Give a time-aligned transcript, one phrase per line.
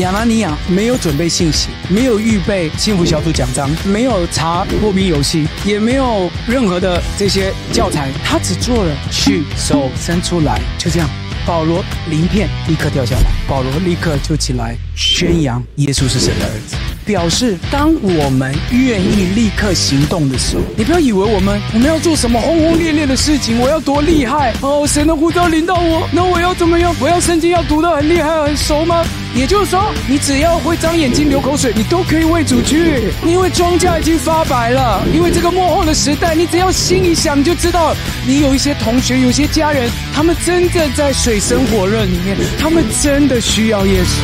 [0.00, 11.08] 亚拿尼亚没有准备信息，没有预备幸福小组奖章，没有查破冰游戏，也没有任何的这些教材，他只做了去手伸出来，就这样。
[11.46, 16.76] 保罗鳞片立刻掉下来，保罗立刻就起来宣扬耶稣是神的儿子，
[17.06, 26.94] 表示当我们愿意立刻行动的时候，你不要以为我们我们要做什么轰轰烈烈的事情，我要多厉害哦，神的呼召临到我，那我要怎么样？
[27.00, 29.02] 我要圣经要读得很厉害很熟吗？
[29.32, 35.06] 也就是说，你只要会张眼睛流口水，你都可以喂主去，因为庄稼已经发白了。
[35.14, 37.94] 因为这个幕后的时代，你只要心一想，你就知道，
[38.26, 44.16] 你有一些同学，有些家人，他们真的在水深火热里面，他们真的需要耶稣。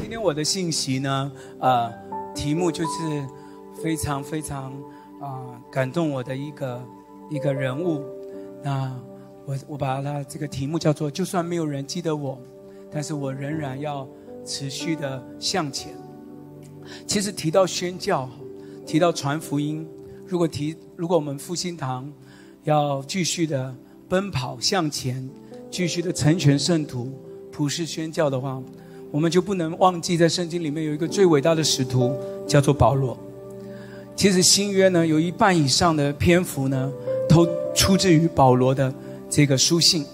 [0.00, 1.92] 今天我的信息呢，呃，
[2.36, 3.26] 题目就是
[3.82, 4.72] 非常非常
[5.20, 6.80] 啊、感动我的一个
[7.28, 8.04] 一个人物，
[8.62, 8.92] 那。
[9.46, 12.36] 我我把它这个题目叫做“就算没有人记得我，
[12.90, 14.06] 但是我仍然要
[14.44, 15.94] 持续的向前”。
[17.06, 18.28] 其实提到宣教，
[18.84, 19.86] 提到传福音，
[20.26, 22.12] 如果提如果我们复兴堂
[22.64, 23.72] 要继续的
[24.08, 25.28] 奔跑向前，
[25.70, 27.12] 继续的成全圣徒、
[27.52, 28.60] 普世宣教的话，
[29.12, 32.16] 我们就不能忘记在圣经里面有一个最伟大的使徒，
[32.48, 33.16] 叫做保罗。
[34.16, 36.92] 其实新约呢，有一半以上的篇幅呢，
[37.28, 38.92] 都出自于保罗的。
[39.28, 40.04] 这个书信，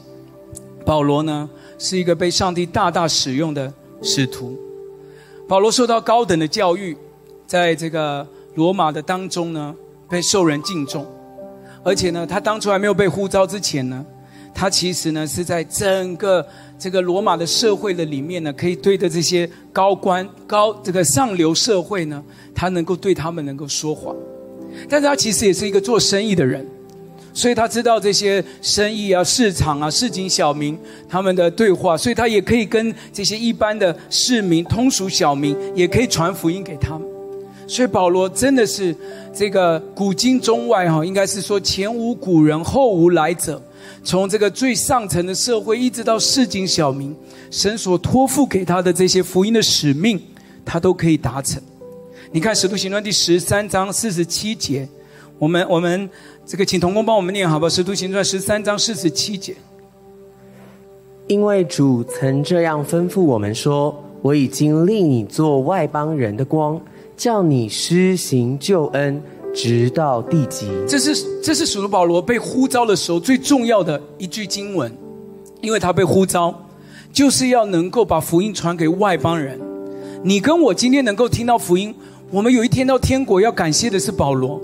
[0.85, 4.59] 保罗呢是一个被上帝大大使用的使徒。
[5.47, 6.97] 保罗受到高等的教育，
[7.47, 9.75] 在这个罗马的当中呢，
[10.09, 11.07] 被受人敬重。
[11.85, 14.05] 而且呢，他当初还没有被呼召之前呢，
[14.55, 16.47] 他其实呢是在整个
[16.79, 22.23] 这个罗马的社会的里面呢，可以对着这些高官、高这个上流社会呢，
[22.55, 24.15] 他能够对他们能够说话。
[24.89, 26.67] 但是他其实也是一个做生意的人。
[27.35, 37.09] 所以他知道这些生意啊、市场啊、市井小民他们的对话，所以他也可以跟这些一般的市民、通俗小民，也可以传福音给他们。
[37.67, 38.95] 所以保罗真的是
[39.35, 43.63] 这个古今中外哈，应该是说前无古人后无来者，
[44.05, 47.17] 从这个最上层的社会，一直到市井小民，
[47.51, 50.21] 神所托付给他的这些福音的使命，
[50.67, 51.63] 他都可以达成。
[52.31, 54.87] 你看《使徒行传》第十三章四十七节，
[55.39, 56.11] 我们我们。
[56.45, 59.55] 这个，请童工帮我们念好吧，《使徒行传》十三章四十七节。
[61.29, 66.79] 因为主曾这样吩咐我们说：“我已经立你做外邦人的光，
[67.17, 69.23] 叫你施行救恩，
[69.55, 74.92] 直到地极。”这是这是使徒保罗被呼召的时候最重要的一句经文，
[75.61, 76.53] 因为他被呼召，
[77.13, 79.59] 就是要能够把福音传给外邦人。
[80.24, 81.95] 你跟我今天能够听到福音，
[82.30, 84.61] 我们有一天到天国，要感谢的是保罗。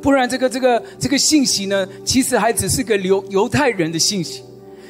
[0.00, 4.42] 不然，这个这个这个信息呢，其实还只是个犹犹太人的信息。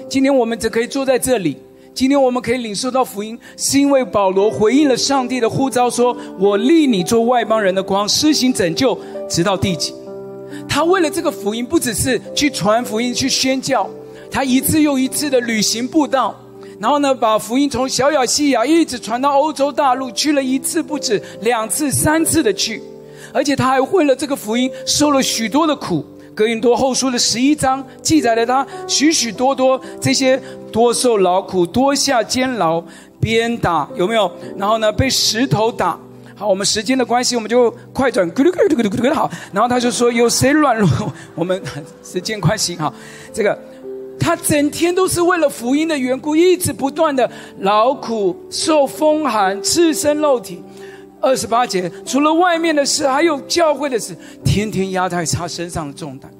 [0.08, 1.56] 今天我们只可以坐在这里，
[1.94, 8.98] 今天我们可以领受到福音，是因为保罗回应了上帝的呼召，说：“我立你做外邦人的光，施行拯救，
[9.28, 9.94] 直到地极。”
[10.68, 13.88] 他为了这个福音，不只是去传福音、去宣教，
[14.30, 16.38] 他一次又一次的旅行布道，
[16.78, 22.82] 然后呢，把福音从小亚细亚一直传到欧洲大陆，去了一次不止，两次、三次的去。
[23.38, 26.04] 而且他还为了这个福音受了许多的苦，
[26.34, 30.36] 《哥林多后书》的十一章记载了他许许多多这些
[30.72, 32.82] 多受劳苦、多下监牢、
[33.20, 34.28] 鞭打，有没有？
[34.56, 35.96] 然后呢，被石头打。
[36.34, 39.30] 好，我们时间的关系，我们就快转，咕噜咕噜咕噜咕噜好。
[39.52, 40.88] 然后他就说：“有谁软弱？”
[41.36, 41.62] 我们
[42.02, 42.92] 时间关系，哈，
[43.32, 43.56] 这个
[44.18, 50.60] 他整天都是为了福音的缘故，一直不断的劳苦、受风寒、赤身露体。
[51.20, 56.30] 二十八节，除了外面的事，还有教会的事，天天压在他身上的重担。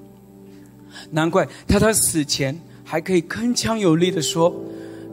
[1.11, 4.53] 难怪他他死前还可以铿锵有力的说，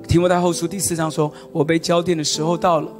[0.07, 2.91] 《提摩太后书》第四章说：“我被交奠的时候到了。”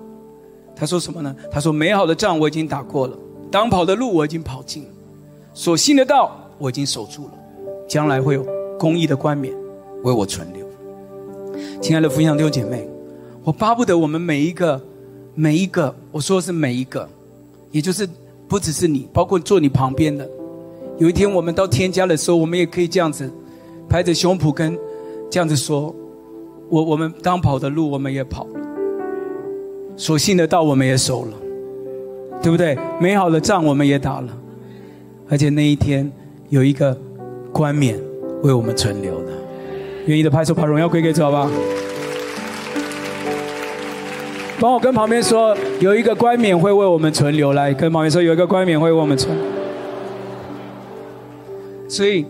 [0.76, 1.36] 他说什么呢？
[1.52, 3.18] 他说：“美好的仗我已经打过了，
[3.52, 4.90] 当跑的路我已经跑尽了，
[5.54, 7.32] 所信的道我已经守住了，
[7.88, 8.46] 将来会有
[8.80, 9.54] 公义的冠冕
[10.04, 10.66] 为我存留。”
[11.82, 12.88] 亲爱的福音弟兄姐妹，
[13.44, 14.82] 我巴不得我们每一个。
[15.36, 17.08] 每一个，我说的是每一个，
[17.72, 18.08] 也就是
[18.48, 20.28] 不只是你，包括坐你旁边的。
[20.98, 23.30] 有一天我们到天家的时候，我们也可以这样子，
[23.90, 24.78] 拍着胸脯跟
[25.30, 25.94] 这样子说：
[26.70, 28.60] 我我们当跑的路我们也跑了，
[29.98, 31.34] 所信的道我们也守了，
[32.42, 32.78] 对不对？
[33.02, 34.30] 美好的仗我们也打了，
[35.30, 36.10] 而且那一天
[36.48, 36.98] 有一个
[37.52, 38.00] 冠冕
[38.42, 39.34] 为我们存留的。
[40.06, 41.50] 愿意的拍手，把荣耀归给主，好不好？
[44.58, 47.52] 帮我跟旁边说，有一个冠冕会为我们存留。
[47.54, 49.38] 来跟旁边说，有一个冠冕会为我们存。
[51.90, 52.26] 所以，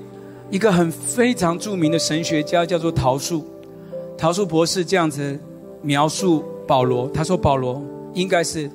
[0.50, 3.45] 一个很非常著名的神学家叫做陶树，
[4.18, 5.39] 陶树博士这样子
[5.83, 7.81] 描述保罗，他说保罗
[8.16, 8.69] 应该是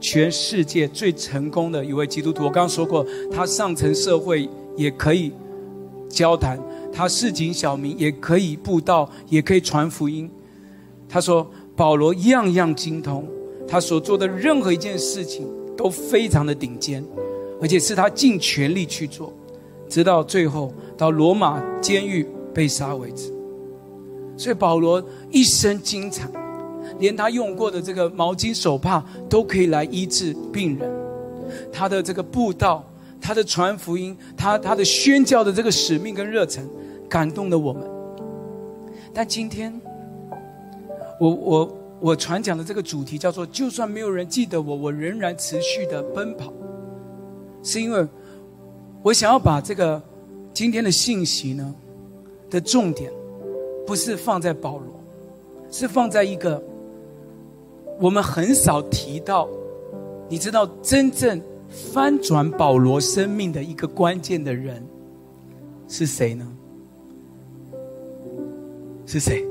[0.00, 2.44] 全世界最成功的一位基督徒。
[2.44, 5.32] 我刚刚说过，他上层社会也可以
[6.08, 6.58] 交谈，
[6.92, 10.30] 他市井小民也可以布道，也可以传福音。
[11.08, 13.26] 他说保罗样样精通，
[13.66, 15.46] 他所做的任何一件事情
[15.76, 17.04] 都非常的顶尖，
[17.60, 19.32] 而且是他尽全力去做。
[19.88, 23.30] 直到最后到罗马监狱被杀为止，
[24.38, 26.30] 所以保罗一生精彩，
[26.98, 30.90] 连他用过的这个毛巾手帕都可以来医治病人。
[31.70, 32.82] 他的这个布道，
[33.20, 36.66] 他的传福音，他他的宣教的这个使命跟热忱，
[37.08, 37.82] 感动了我们。
[39.12, 39.78] 但今天，
[41.22, 46.52] 我我我传讲的这个主题叫做“就算没有人记得我，我仍然持续的奔跑”，
[47.62, 48.04] 是因为。
[49.04, 50.00] 我想要把这个
[50.54, 51.74] 今天的信息呢
[52.48, 53.12] 的重点，
[53.84, 54.86] 不是放在保罗，
[55.72, 56.62] 是放在一个
[57.98, 59.48] 我们很少提到，
[60.28, 64.80] 你知道真正翻转保罗生命的一个关键的人
[65.88, 66.46] 是谁呢？
[69.04, 69.44] 是谁？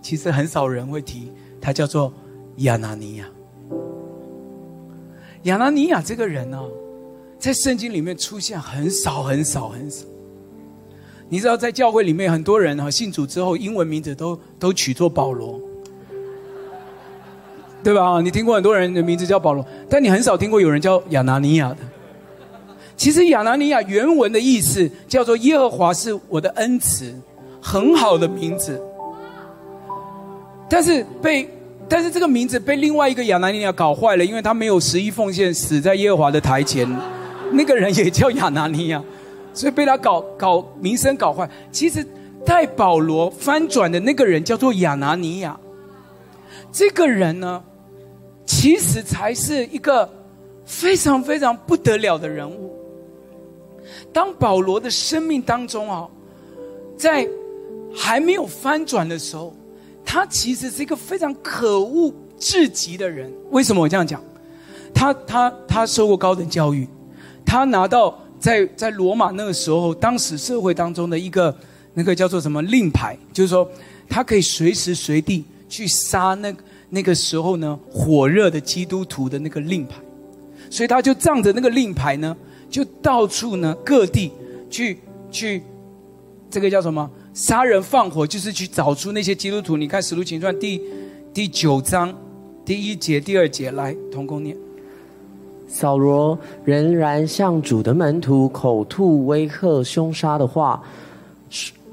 [0.00, 2.12] 其实很少人会提，他叫做
[2.58, 3.26] 亚拿尼亚。
[5.44, 6.60] 亚拿尼亚这个人呢？
[7.38, 10.04] 在圣经里面出现很少很少很少，
[11.28, 15.60] 你知道，在教会里面很多人啊信主之后，英文名字都都取作保罗，
[17.84, 18.20] 对吧？
[18.20, 21.76] 你听过很多人的名字叫保罗，但你很少听过有人叫亚拿尼亚的。
[22.96, 27.14] 其实亚拿尼亚原文的意思叫做耶和华是我的恩慈，
[27.62, 28.82] 很好的名字。
[30.68, 31.48] 但是被
[31.88, 36.88] 但是这个名字被另外一个亚拿尼亚搞坏了，因为他没有十一奉献，死在耶和华的台前。
[37.50, 39.02] 那个人也叫亚拿尼亚，
[39.54, 41.48] 所以被他搞搞名声搞坏。
[41.72, 42.06] 其实
[42.44, 45.58] 带保罗翻转的那个人叫做亚拿尼亚，
[46.70, 47.64] 这个人呢，
[48.44, 50.06] 其实才是一个
[50.66, 52.76] 非常非常不得了的人物。
[54.12, 56.06] 当保罗的生命当中啊，
[56.98, 57.26] 在
[57.96, 59.54] 还没有翻转的时候，
[60.10, 63.30] 他其实是一个非常可恶至极的人。
[63.50, 64.18] 为什么我这样讲？
[64.94, 66.88] 他他他受过高等教育。
[67.44, 71.54] 他拿到在在罗马那个时候，当时社会当中的一个
[71.92, 73.70] 那个叫做什么令牌，就是说
[74.08, 76.54] 他可以随时随地去杀那
[76.88, 79.96] 那个时候呢火热的基督徒的那个令牌，
[80.70, 82.34] 所以他就仗着那个令牌呢，
[82.70, 84.32] 就到处呢各地
[84.70, 84.98] 去
[85.30, 85.62] 去
[86.50, 89.76] 这个叫什么杀人放火，就是去找出那些基督徒。
[89.76, 90.82] 你看《使徒行传》第
[91.32, 92.12] 第九章
[92.64, 94.56] 第一节、第二节，来同工念。
[95.68, 100.82] 扫罗仍然向主的门徒口吐威吓凶杀的话，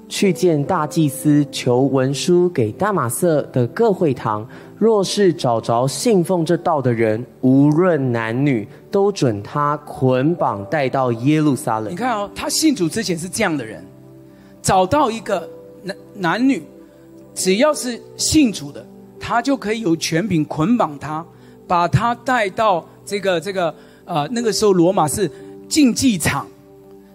[0.10, 4.48] 去见大祭司求文书给大马色的各会堂，
[4.80, 11.92] 若是找着信奉这道的人，无论男女，都准他捆绑带到耶路撒冷。
[11.92, 13.86] 你看哦，他信主之前是这样的人，
[14.66, 15.50] 找到一个
[15.84, 16.62] 男男女，
[17.34, 18.86] 只要是信主的，
[19.18, 21.26] 他就可以有权柄捆绑他，
[21.66, 22.86] 把他带到。
[23.08, 23.72] 这个这个
[24.04, 25.30] 呃，那个时候罗马是
[25.70, 26.48] 竞技场，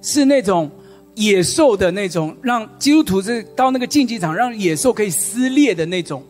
[0.00, 0.70] 是那种
[1.16, 6.22] 野兽的那种，让基督徒是到那个竞技场，让野兽可以撕裂的那种，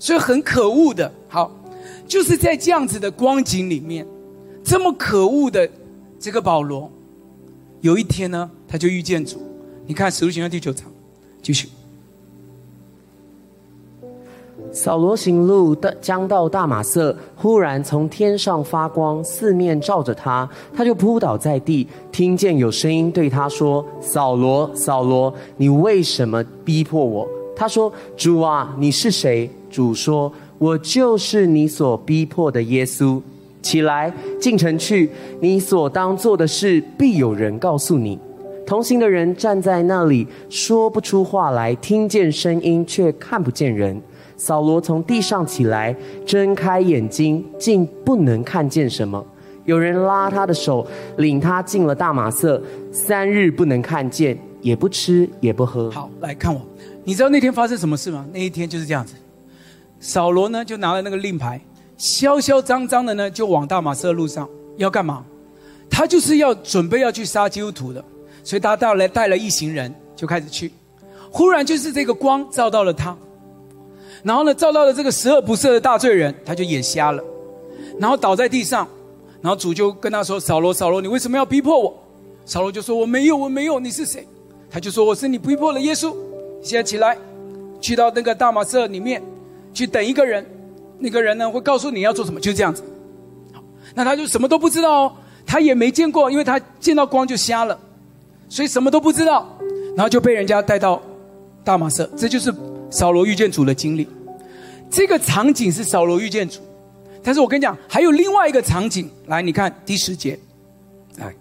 [0.00, 1.08] 所以很可恶的。
[1.28, 1.56] 好，
[2.08, 4.04] 就是在这样子的光景里面，
[4.64, 5.70] 这么可恶的
[6.18, 6.90] 这个保罗，
[7.80, 9.40] 有一天呢，他就遇见主。
[9.88, 10.84] 你看《使徒行传》第九章，
[11.40, 11.68] 继续。
[14.72, 33.22] 扫罗行路的将到大马色，忽然从天上发光，四面照着他，他就扑倒在地，听见有声音对他说：“扫罗，扫罗，你为什么逼迫我？”他说：“主啊，你是谁？”主说：“我就是你所逼迫的耶稣。
[33.62, 35.08] 起来，进城去，
[35.40, 38.18] 你所当做的事必有人告诉你。”
[38.66, 43.98] 同行的人站在那里，说不出话来，听见声音却看不见人。
[44.36, 45.96] 扫罗从地上起来，
[46.26, 49.24] 睁开眼睛，竟不能看见什么。
[49.64, 50.84] 有人拉他的手，
[51.18, 55.88] 领他进了大马色，三日不能看见，也不吃也不喝。
[55.92, 56.60] 好，来看我，
[57.04, 58.26] 你知道那天发生什么事吗？
[58.32, 59.14] 那一天就是这样子，
[60.00, 61.60] 扫罗呢就拿了那个令牌，
[61.96, 65.24] 嚣嚣张张的呢就往大马色路上要干嘛？
[65.88, 68.04] 他就是要准备要去杀基督徒的，
[68.46, 70.70] 所以他到来带了一行人就开始去。
[71.32, 73.16] 忽然就是这个光照到了他。
[74.22, 77.20] 然后呢，照到了这个十恶不赦的大罪人，他就眼瞎了，
[77.98, 78.86] 然后倒在地上，
[79.42, 81.92] 然后主就跟他说：“扫罗，扫罗，你为什么要逼迫我？”
[82.46, 84.24] 扫罗就说：“我没有，我没有，你是谁？”
[84.70, 86.14] 他就说：“我是你逼迫的耶稣，
[86.62, 87.18] 现在起来，
[87.80, 89.20] 去到那个大马色里面
[89.74, 90.46] 去等一个人，
[91.00, 92.84] 那个人呢会告诉你要做什么，就这样子。
[93.92, 95.12] 那他就什么都不知道哦，
[95.44, 97.78] 他也没见过，因为他见到光就瞎了，
[98.48, 99.46] 所以什么都不知道，
[99.96, 101.02] 然后就被人家带到
[101.64, 102.54] 大马色，这就是
[102.90, 104.06] 扫罗遇见主的经历。
[104.88, 106.60] 这个场景是扫罗遇见主，
[107.22, 110.38] 但是我跟你讲，还有另外一个场景，来，你看第十节，
[111.18, 111.34] 来。”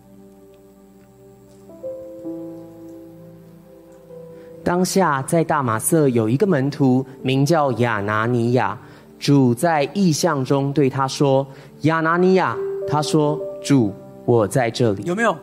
[4.63, 8.75] 当下在大马色有一个门徒，名叫亚拿尼亚。
[9.19, 11.45] 主在异象中对他说
[11.81, 12.57] ：“亚拿尼亚。”
[12.89, 13.93] 他说：“主，
[14.25, 15.37] 我在这里。”有没有？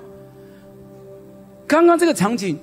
[1.67, 2.59] 刚刚这个场景，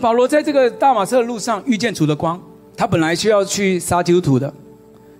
[0.00, 2.40] 保罗在这个大马色的路上遇见主的光，
[2.76, 4.52] 他本来需要去杀基督徒的，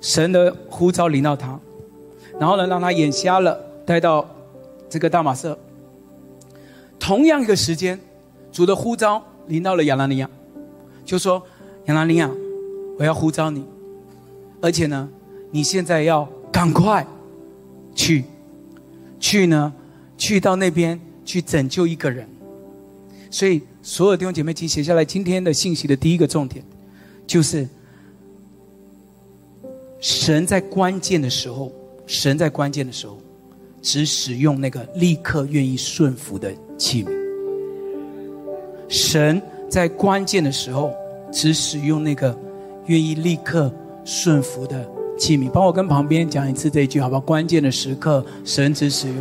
[0.01, 1.59] 神的呼召临到他，
[2.39, 4.29] 然后呢，让他眼瞎了，带到
[4.89, 5.59] 这个大马色。
[6.99, 7.99] 同样一个时间，
[8.53, 9.23] 主的呼召。
[9.47, 10.31] 临到了亚拿尼亚，
[11.05, 11.43] 就说
[11.85, 12.31] ：“亚拿尼亚，
[12.99, 13.63] 我要呼召你，
[14.63, 15.07] 而且呢，
[15.51, 17.07] 你现在要赶快
[17.95, 18.25] 去，
[19.21, 19.71] 去呢，
[20.17, 22.27] 去到那边去拯救一个人。
[23.35, 26.65] 所以，所有弟兄姐妹，请写下来今天的信息的第一个重点，
[27.27, 27.69] 就是
[29.99, 31.73] 神在关键的时候，
[32.07, 33.19] 神在关键的时候，
[33.83, 37.11] 只使用那个立刻愿意顺服的器皿。”
[38.89, 40.95] 神在关键的时候，
[41.33, 42.39] 只使用那个
[42.87, 43.69] 愿意立刻
[44.05, 44.89] 顺服的
[45.19, 45.51] 器皿。
[45.51, 47.21] 帮我跟旁边讲一次这一句，好不好？
[47.21, 49.17] 关键的时刻，神只使用。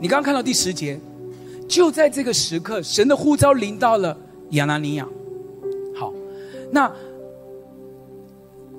[0.00, 0.98] 你刚刚看到第十节，
[1.68, 4.16] 就在这个时刻，神的呼召临到了
[4.50, 5.06] 亚拿尼亚。
[5.94, 6.12] 好，
[6.72, 6.90] 那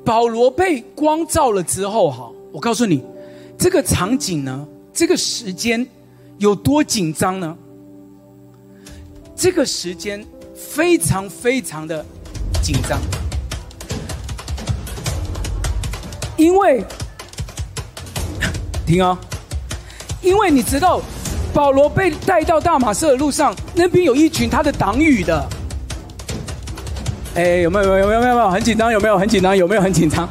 [0.04, 3.04] 保罗被光照了之后，哈，我告诉你，
[3.58, 5.88] 这个场景呢，这个时间。
[6.38, 7.56] 有多紧张呢？
[9.36, 10.26] 这个时间
[10.56, 12.04] 非常非常的
[12.64, 13.00] 紧张，
[16.36, 16.84] 因为
[18.88, 19.22] 听啊，
[20.22, 21.02] 因为你知道，
[21.54, 25.48] 保罗被带到大马士的路上，那边有一群他的党羽的。
[27.36, 27.86] 哎，有没有？
[27.86, 28.14] 有没有？
[28.14, 28.30] 有没有？
[28.30, 28.50] 有没有？
[28.50, 28.92] 很紧张？
[28.92, 29.18] 有没有？
[29.18, 29.56] 很紧张？
[29.58, 29.82] 有没有？
[29.82, 30.30] 很紧张？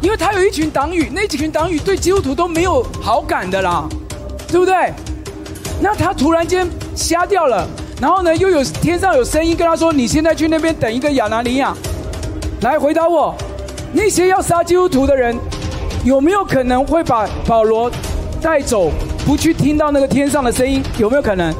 [0.00, 3.88] 因为他有一群党羽，那几群党羽对基督徒都没有好感的啦，
[4.48, 4.92] 对不对？
[5.80, 7.66] 那他突然间瞎掉了，
[8.00, 11.74] 然后呢，又有天上有声音跟他说：“你现在去那边等一个亚拿尼亚，
[12.62, 13.34] 来回答我，
[13.92, 15.36] 那些要杀基督徒的人，
[16.04, 17.90] 有没有可能会把保罗
[18.42, 18.90] 带走，
[19.24, 20.82] 不去听到那个天上的声音？
[20.98, 21.54] 有没有可能？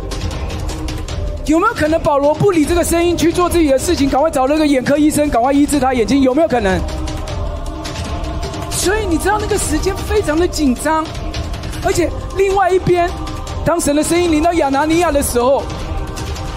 [1.46, 6.20] 有没有可能保罗不理这个声音去做自己的事情，赶快找那个眼科医生，赶快医治他眼睛？
[6.20, 6.80] 有没有可能？
[8.70, 11.06] 所以你知道那个时间非常的紧张，
[11.84, 13.08] 而且另外一边。
[13.64, 15.62] 当神的声音临到亚拿尼亚的时候，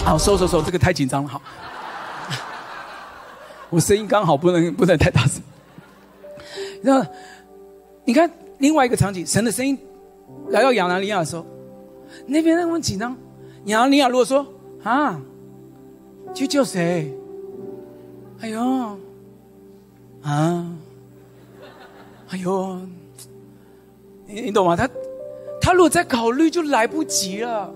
[0.03, 1.39] 好，收收收，这个太紧张了，好，
[3.69, 5.39] 我声音刚好不能不能太大声。
[6.81, 7.05] 那
[8.03, 8.27] 你看
[8.57, 9.77] 另外一个场景，神的声音
[10.49, 11.45] 来到亚拿尼亚的时候，
[12.25, 13.15] 那边那么紧张，
[13.65, 14.45] 亚拿尼亚如果说
[14.83, 15.19] 啊，
[16.33, 17.13] 去救谁？
[18.41, 18.61] 哎呦，
[20.21, 20.69] 啊，
[22.29, 22.79] 哎呦，
[24.27, 24.75] 你你懂吗？
[24.75, 24.89] 他。
[25.61, 27.73] 他如果再考虑，就来不及了。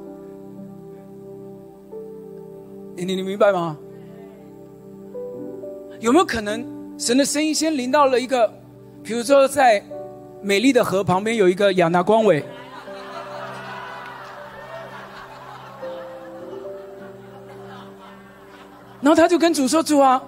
[2.95, 3.75] 你你你明白吗？
[5.99, 6.63] 有没有可能，
[6.99, 8.47] 神的声音先临到了一个，
[9.01, 9.83] 比如说在
[10.41, 12.43] 美丽的河旁边有一个亚拿光伟，
[19.01, 20.22] 然后他就跟主说：“主啊，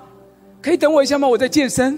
[0.62, 1.28] 可以等我一下吗？
[1.28, 1.98] 我在健身。”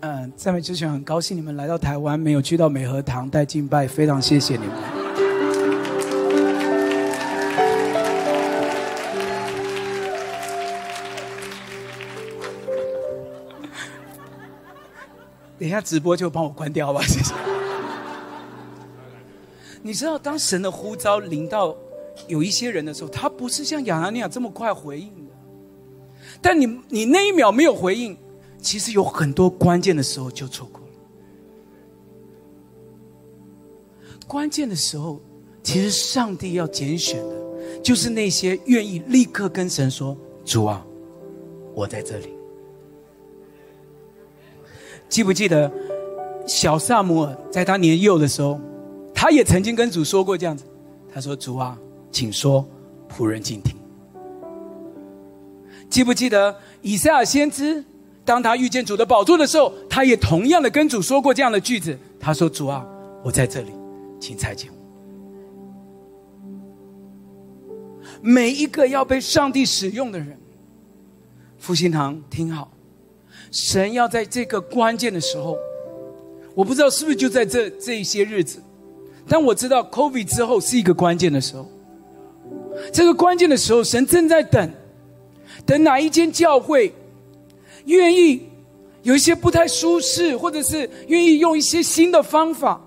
[0.00, 5.03] 嗯，在美之前很高兴你们来到台湾，没有去到美和堂带敬拜，非常谢谢你们。
[15.58, 17.34] 等一下直播就帮我关掉吧， 谢谢。
[19.82, 21.76] 你知道，当神的呼召临到
[22.26, 25.32] 有一些人的时候，他不是像亚拿尼亚这么快回应的，
[26.40, 28.16] 但你你那一秒没有回应。
[28.60, 30.86] 其实有很多关键的时候就错过了。
[34.26, 35.20] 关键的时候，
[35.62, 40.82] 其实上帝要拣选的，就是那些愿意立刻跟神说：“主啊，
[41.74, 42.30] 我在这里。”
[45.08, 45.70] 记不记得
[46.46, 48.60] 小撒摩尔在他年幼的时候，
[49.14, 50.64] 他也曾经跟主说过这样子
[51.12, 51.78] ：“他说，主啊，
[52.10, 52.66] 请说，
[53.08, 53.76] 仆人静听。”
[55.88, 57.84] 记不记得以赛亚先知？
[58.24, 61.96] 当他遇见主的宝座的时候，他也同样的跟主说过这样的句子。
[62.18, 62.84] 他说：“主啊，
[63.22, 63.70] 我在这里，
[64.18, 64.70] 请裁剪。”
[68.22, 70.38] 每一个要被上帝使用的人，
[71.58, 72.72] 复兴堂听好，
[73.54, 75.56] 神要在这个关键的时候，
[76.56, 78.60] 我不知道是不是就在这这一些日子，
[79.28, 81.64] 但我知道 COVID 之后是一个关键的时候。
[82.92, 84.68] 这个关键的时候，神正在等，
[85.64, 86.92] 等哪一间教会
[87.84, 88.42] 愿意
[89.04, 92.84] 有一些不太舒适，或者是愿意用一些新的方法，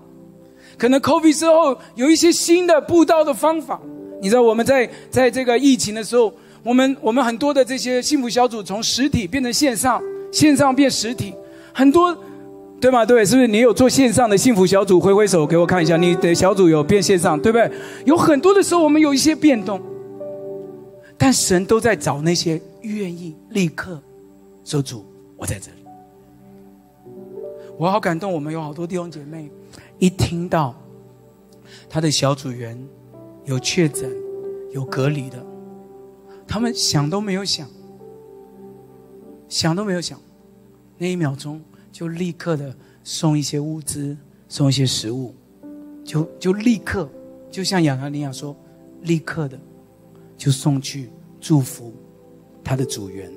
[0.76, 3.80] 可能 COVID 之后有一些新的布道的方法。
[4.20, 6.30] 你知道我们在在这个疫情的时候，
[6.62, 11.34] 我们我们很多的这些幸福小组从实体变成线上，线上变实体，
[11.72, 12.16] 很多，
[12.80, 13.04] 对吗？
[13.04, 15.00] 对，是不是你有做线上的幸福小组？
[15.00, 17.70] 挥挥手给我看一下，你的小组有变线上，对不对？
[18.04, 19.80] 有很多的时候我们有一些变动，
[21.16, 24.00] 但神都在找那些愿意立刻
[24.64, 25.04] 说主，
[25.36, 25.78] 我在这里。
[27.76, 29.50] 我好感动，我们有好多弟兄姐妹，
[29.98, 30.74] 一听到
[31.88, 32.78] 他的小组员。
[33.44, 34.14] 有确诊、
[34.72, 35.42] 有隔离的，
[36.46, 37.66] 他们想都没有想，
[39.48, 40.20] 想都没有想，
[40.96, 44.16] 那一秒钟就立刻的送一些物资，
[44.48, 45.34] 送一些食物，
[46.04, 47.08] 就就立刻，
[47.50, 48.54] 就像亚拿尼亚说，
[49.02, 49.58] 立刻的
[50.36, 51.92] 就送去祝福
[52.62, 53.32] 他的组员、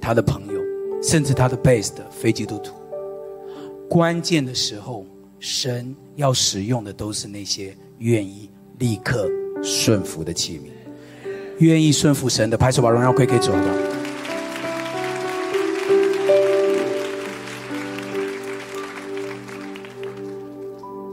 [0.00, 0.60] 他的朋友，
[1.02, 2.74] 甚至他的 base 的非基督徒。
[3.88, 5.04] 关键的时候，
[5.40, 9.28] 神要使用的都是那些愿意立刻。
[9.62, 11.28] 顺服的器皿，
[11.60, 13.95] 愿意顺服神的，拍手把荣耀归给主吧。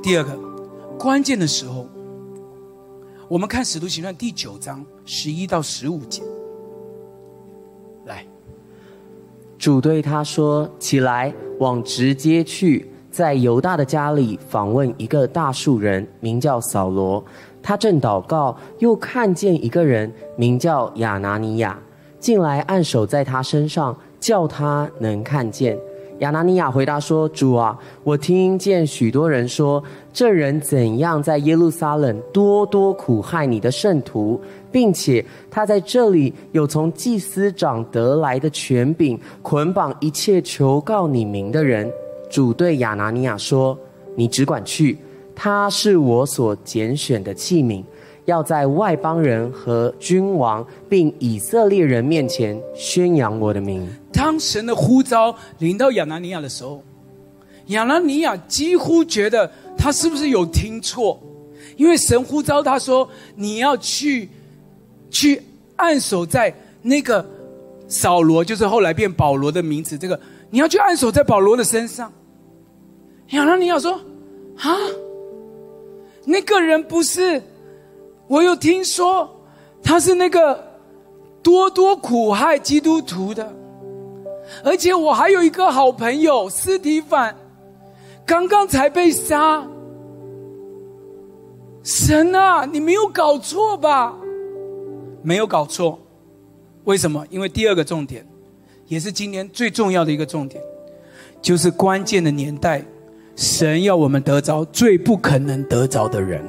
[0.03, 0.37] 第二个
[0.99, 1.87] 关键的时候，
[3.29, 6.21] 我们看《使徒行传》第九章十一到十五节。
[8.03, 8.27] 来，
[9.57, 17.23] 主对他说：“起来，往直接去，在犹大的家里访问一个大树人，名叫扫罗。”
[17.63, 21.79] 他正祷告，又看见一个人名叫亚拿尼亚
[22.19, 25.79] 进来，按手在他身上，叫他能看见。
[26.19, 34.39] 亚拿尼亚回答说：“主啊，我听见许多人说，这人怎样在耶路撒冷多多苦害你的圣徒，
[34.71, 41.91] 并且他在这里有从祭司长得来的权柄，捆绑一切求告你名的人。”
[42.29, 43.77] 主对亚拿尼亚说
[44.15, 44.97] ：“你只管去。”
[45.35, 47.83] 他是我所拣选的器皿，
[48.25, 53.87] 要在外邦人和君王并以色列人面前宣扬我的名。
[54.11, 56.83] 当神的呼召临到亚拿尼亚的时候，
[57.67, 61.19] 亚拿尼亚几乎觉得他是不是有听错？
[61.75, 64.29] 因为神呼召他说：“你要去，
[65.09, 65.41] 去
[65.75, 67.25] 按手在那个
[67.87, 69.97] 扫罗，就是后来变保罗的名字。
[69.97, 72.11] 这个你要去按手在保罗的身上。”
[73.31, 73.93] 亚拿尼亚说
[74.59, 74.77] ：“啊？”
[76.25, 77.41] 那个人不是，
[78.27, 79.29] 我有听说，
[79.83, 80.63] 他是那个
[81.41, 83.53] 多多苦害基督徒的，
[84.63, 87.35] 而且我还有一个好朋友司提反，
[88.25, 89.67] 刚刚才被杀。
[91.83, 94.15] 神啊，你没有搞错吧？
[95.21, 95.99] 没有搞错，
[96.85, 97.25] 为什么？
[97.29, 98.25] 因为第二个重点，
[98.87, 100.63] 也是今年最重要的一个重点，
[101.41, 102.83] 就是关键的年代。
[103.35, 106.41] 神要我们得着最不可能得着的人，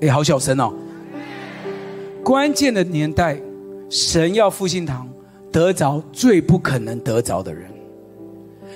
[0.00, 0.72] 哎，好小声哦！
[2.22, 3.40] 关键的年代，
[3.90, 5.08] 神要复兴堂
[5.50, 7.70] 得着最不可能得着的人。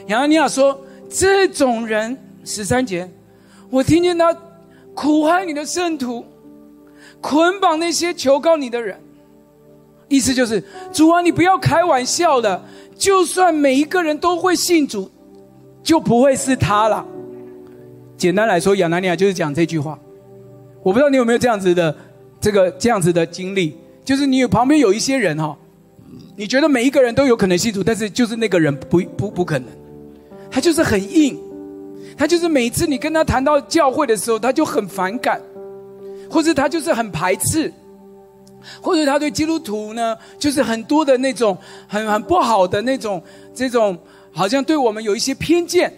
[0.08, 3.08] 亚拿尼亚说：“这种人，十三节，
[3.70, 4.36] 我听见他
[4.94, 6.24] 苦害你的圣徒，
[7.20, 8.98] 捆绑那些求告你的人。
[10.08, 12.62] 意思就是，主啊，你不要开玩笑的，
[12.96, 15.10] 就算每一个人都会信主。”
[15.84, 17.04] 就不会是他了。
[18.16, 19.98] 简单来说，亚拿尼亚就是讲这句话。
[20.82, 21.94] 我不知道你有没有这样子的
[22.40, 25.56] 这个这样子的经历，就是你旁边有一些人哈，
[26.36, 29.68] 你觉得每一个人都有可能信主，但是就是那个人不不不可能，
[30.50, 31.38] 他就是很硬，
[32.16, 35.40] 他就是每次你跟他谈到教会的时候，他就很反感，
[36.30, 37.72] 或者他就是很排斥，
[38.80, 43.22] 或者他对基督徒呢，就是很多的那种很很不好的那种
[43.54, 43.98] 这种。
[44.34, 45.92] 好像对我们有一些偏见，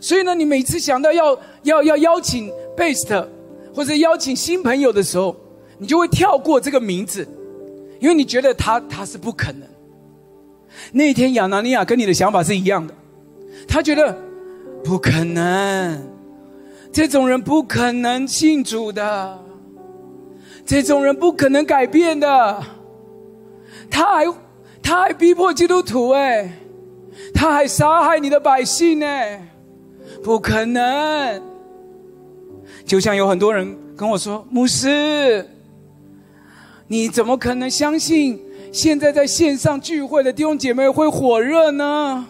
[0.00, 3.24] 所以呢，你每次想到要要要邀请 Best
[3.78, 5.36] 或者邀请新朋友的时候，
[5.78, 7.24] 你就会跳过这个名字，
[8.00, 9.62] 因为你觉得他他是不可能。
[10.90, 12.92] 那天亚拿尼亚跟你的想法是一样的，
[13.68, 14.18] 他觉得
[14.82, 16.02] 不可能，
[16.92, 19.38] 这种人不可能信主的，
[20.66, 22.60] 这种人不可能改变的，
[23.88, 24.34] 他还。
[24.80, 26.50] 他还逼迫基督徒哎，
[27.34, 29.06] 他还杀害你的百姓呢，
[30.24, 31.47] 不可能。
[32.88, 35.46] 就像有很多人跟我说：“牧师，
[36.86, 38.40] 你怎么可能相信
[38.72, 42.26] 现在在线上聚会的弟兄姐妹会火热呢？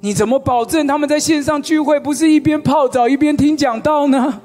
[0.00, 4.42] 你怎么保证他们在线上聚会不是一边泡澡一边听讲道呢？”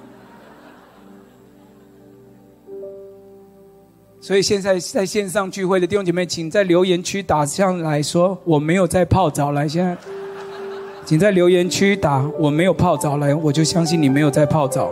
[4.21, 9.67] 所以现在在线上聚会的弟兄姐妹，请在留言区打上来说我没有在泡澡来。
[9.67, 9.97] 现在，
[11.10, 14.91] 请在留言区打我没有泡澡来，我就相信你没有在泡澡。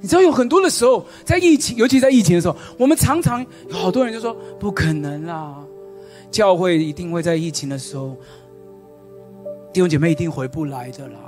[0.00, 5.62] 你知道有很多的时候，在疫情，尤其在疫情的时候，我们常常有好多人就说不可能啦，
[6.30, 8.16] 教会一定会在疫情的时候，
[9.74, 11.27] 弟兄姐妹一定回不来的啦。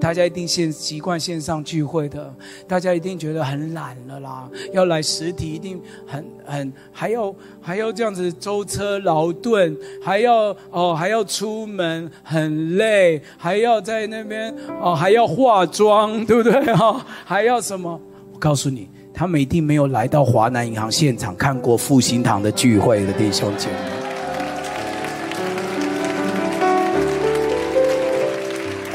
[0.00, 2.34] 大家一定现习惯线上聚会的，
[2.66, 4.48] 大家一定觉得很懒了啦。
[4.72, 18.00] 要来实体一定很很还要还要这样子舟车劳顿，还要哦还要出门很累，还要在那边哦还要化妆，对不对哈、 还要什么？
[18.32, 24.03] 我告诉你，他们一定没有来到华南银行现场看过复兴堂的聚会的弟兄姐妹。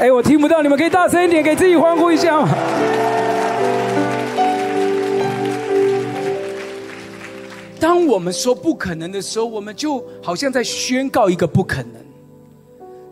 [0.00, 2.48] 哎，我听不到，你们可以大声一点，给自己欢呼一下吗？
[7.78, 11.92] 当我们说不可能的时候，我们就好像在宣告一个不可能。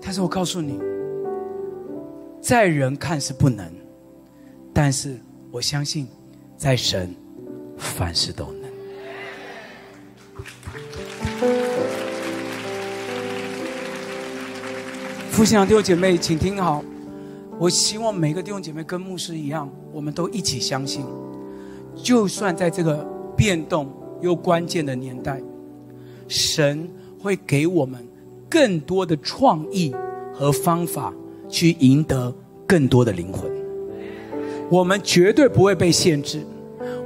[0.01, 0.81] 但是我告诉你，
[2.41, 3.71] 在人看是不能，
[4.73, 5.21] 但是
[5.51, 6.09] 我相信，
[6.57, 7.15] 在神，
[7.77, 8.57] 凡事都能。
[15.39, 16.85] 复兴堂弟兄姐妹，请听好。
[17.61, 21.05] 我希望每个弟兄姐妹跟牧师一样，我们都一起相信，
[21.95, 23.89] 就算在这个变动
[24.21, 25.41] 又关键的年代，
[26.27, 28.05] 神会给我们
[28.51, 29.95] 更多的创意
[30.35, 31.15] 和方法，
[31.49, 32.35] 去赢得
[32.67, 33.49] 更多的灵魂。
[34.69, 36.45] 我们绝对不会被限制，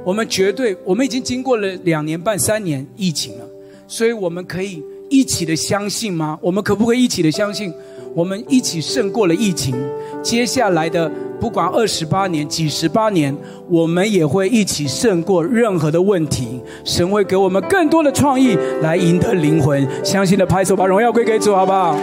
[0.03, 3.45] 我们绝对，我们已经经过了两年半、三年疫情了，
[3.87, 6.39] 所以我们可以一起的相信吗？
[6.41, 7.71] 我们可不可以一起的相信？
[8.15, 9.75] 我们一起胜过了疫情，
[10.21, 13.35] 接下来的不管二十八年、几十八年，
[13.67, 16.61] 我们也会一起胜过任何的问题。
[16.83, 19.87] 神会给我们更多的创意来赢得灵魂。
[20.03, 21.97] 相信的拍手，把荣耀归给主，好不好？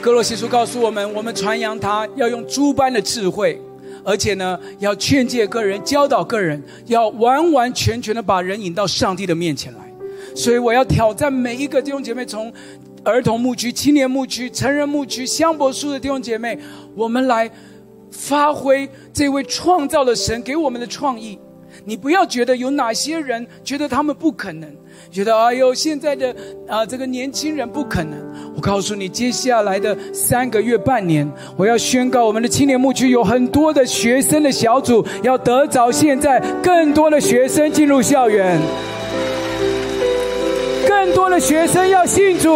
[0.00, 3.60] 哥罗西书告诉我们，我们传扬他要用诸般的智慧，
[4.02, 9.89] 而且呢，要劝诫个人、教导个人，要完完全全的把人引到上帝的面前来。
[10.34, 12.52] 所以我要挑战每一个弟兄姐妹，从
[13.04, 16.58] 儿童牧区、青年牧区、成人牧区、香柏树的弟兄姐妹，
[16.94, 17.50] 我们来
[18.10, 21.38] 发挥这位创造的神给我们的创意。
[21.84, 24.68] 你不要觉得有哪些人觉得他们不可能，
[25.10, 26.34] 觉得哎呦现在的
[26.68, 28.18] 啊这个年轻人不可能。
[28.54, 38.60] 我告诉你，接下来的三个月、半年，我要宣告我们的青年牧区有很多的学生的小组要得着，现在更多的学生进入校园。
[41.02, 42.50] 更多的学生要信主。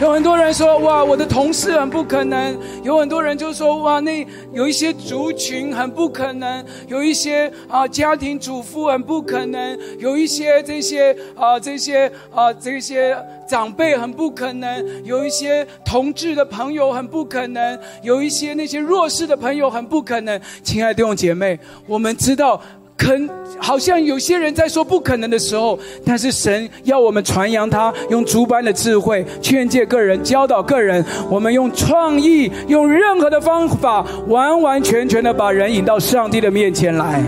[0.00, 13.16] 有很多人说：“哇，我的同事很不可能。”有很多人就说：“哇，那有一些族群很不可能，有一些啊家庭主妇很不可能，有一些这些啊这些啊这些
[13.48, 21.56] 长辈很不可能，有一些同志的朋友很不可能，有一些那些弱势的朋友很不可能。”亲爱的弟兄姐妹，
[21.86, 22.60] 我们知道。
[22.96, 23.28] 肯
[23.58, 31.04] 好像有些人在说不可能的时候，但是神要我们传扬他，用诸般的智慧劝诫个人，教导个人。
[31.30, 37.22] 我们用创意，用任何的方法，完完全全的把人引到上帝的面前来。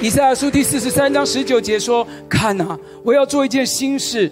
[0.00, 4.30] 以赛亚书第四十三章十九节说：“看哪，我要做一件新事。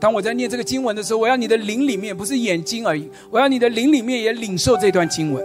[0.00, 5.44] 当我在念这个经文的时候，我要你的灵里面，不是眼睛而已，我要你的灵里面也领受这段经文。”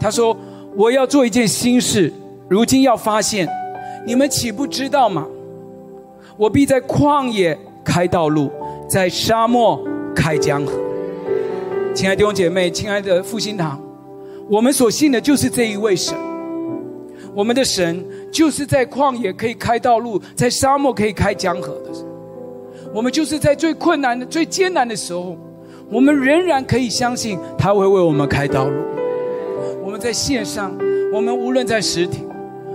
[0.00, 0.36] 他说
[0.76, 2.12] ：“我要做一件新事，
[2.48, 3.48] 如今要发现，
[4.06, 5.26] 你们岂不知道吗？
[6.36, 8.50] 我必在旷野开道路，
[8.88, 10.72] 在沙漠开江河。”
[11.94, 13.80] 亲爱的弟兄姐妹，亲爱的复兴堂，
[14.48, 16.16] 我们所信的就是这一位神。
[17.34, 22.09] 我们的神就是在旷野可以开道路，在沙漠可以开江河的。
[22.92, 25.36] 我们就是在最困难的、最艰难的时候，
[25.88, 28.72] 我们仍然可以相信他会为我们开道路。
[29.84, 30.72] 我们在线上，
[31.12, 32.24] 我们无论在实体，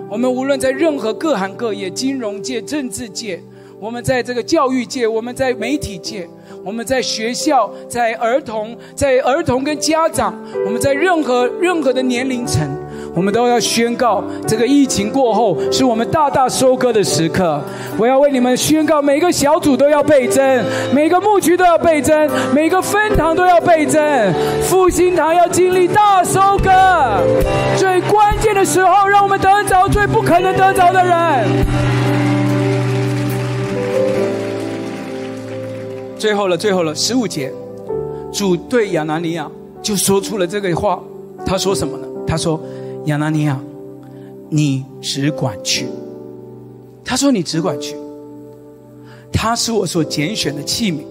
[0.10, 3.42] 我们无论在任何各行各业、金融界、政治界，
[3.80, 6.28] 我们在这个教育界，我们在媒体界，
[6.64, 10.34] 我们在学校，在儿童，在儿童跟家长，
[10.66, 12.70] 我们在任何任何的年龄层，
[13.16, 17.62] 我们都要宣告：这个疫情过后，是我们大大收割的时刻。
[17.98, 24.02] 我要为你们宣告：每个小组都要倍增，每个牧区都要倍增，每个分堂都要倍增。
[24.62, 26.70] 复兴堂要经历大收割，
[27.78, 31.48] 最关键的时候，让我们得着最不可能得着的人。
[36.20, 37.50] 最后了，最后了，十五节，
[38.34, 39.50] 主对亚拿尼亚
[39.82, 41.02] 就说出了这个话。
[41.46, 42.08] 他说什么呢？
[42.26, 42.60] 他说
[43.06, 43.60] ：“亚拿尼亚，
[44.50, 45.88] 你只管去。”
[47.04, 47.96] 他说：“你只管去。”
[49.32, 51.04] 他是我所拣选的器皿，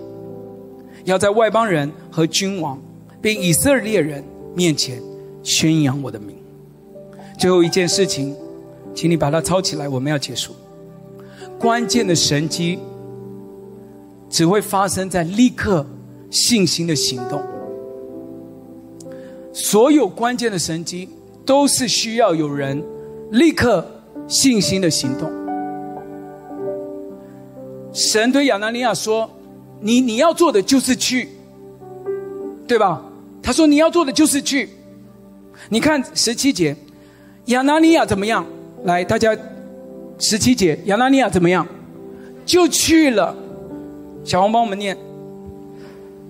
[1.05, 2.81] 要在外邦人和君王
[3.21, 4.23] 并以色列人
[4.55, 5.01] 面前
[5.43, 6.37] 宣扬我的名。
[7.39, 8.35] 最后一件事情，
[8.95, 10.53] 请你把它抄起来，我们要结束。
[11.59, 12.79] 关键的神迹。
[14.31, 15.87] 只会发生在立刻
[16.29, 17.41] 信心的行动。
[19.53, 21.09] 所有关键的神迹
[21.45, 22.83] 都是需要有人
[23.31, 23.87] 立刻
[24.27, 25.31] 信心的行动。
[27.93, 29.31] 神对亚拿尼亚说
[29.81, 31.29] ：“你你要做的就是去，
[32.67, 33.03] 对吧？”
[33.43, 34.69] 他说：“你要做的就是去。”
[35.71, 36.77] 你看十七节，
[37.47, 38.45] 亚拿尼亚怎么样？
[38.85, 39.37] 来，大家，
[40.19, 41.67] 十七节，亚拿尼亚怎么样？
[42.45, 43.35] 就去了。
[44.25, 44.97] 小红帮我们念。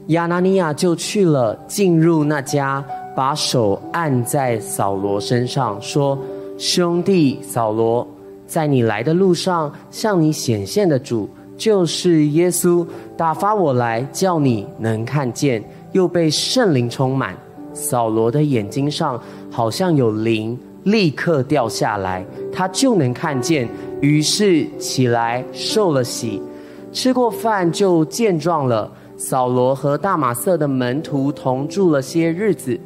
[0.08, 6.18] 亚拿尼亚就去了，进入那家，把手按在扫罗身上，说
[6.58, 8.06] ：“兄弟扫罗，
[8.46, 17.36] 在你来的路上，向你显现的主就是耶稣，打发我来，叫你能看见，又被圣灵充满。
[17.72, 23.68] 扫罗的眼睛上好像有灵，立刻掉下来，他就能看见，
[24.00, 26.42] 于是起来受了洗。”
[26.92, 28.90] 吃过饭就健壮了。
[29.16, 32.78] 扫罗和大马色的门徒同住了些日子，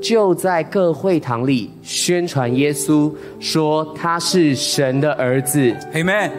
[0.00, 5.58] 就在各会堂里宣传耶稣，说他是神的儿子。
[5.92, 6.30] Amen。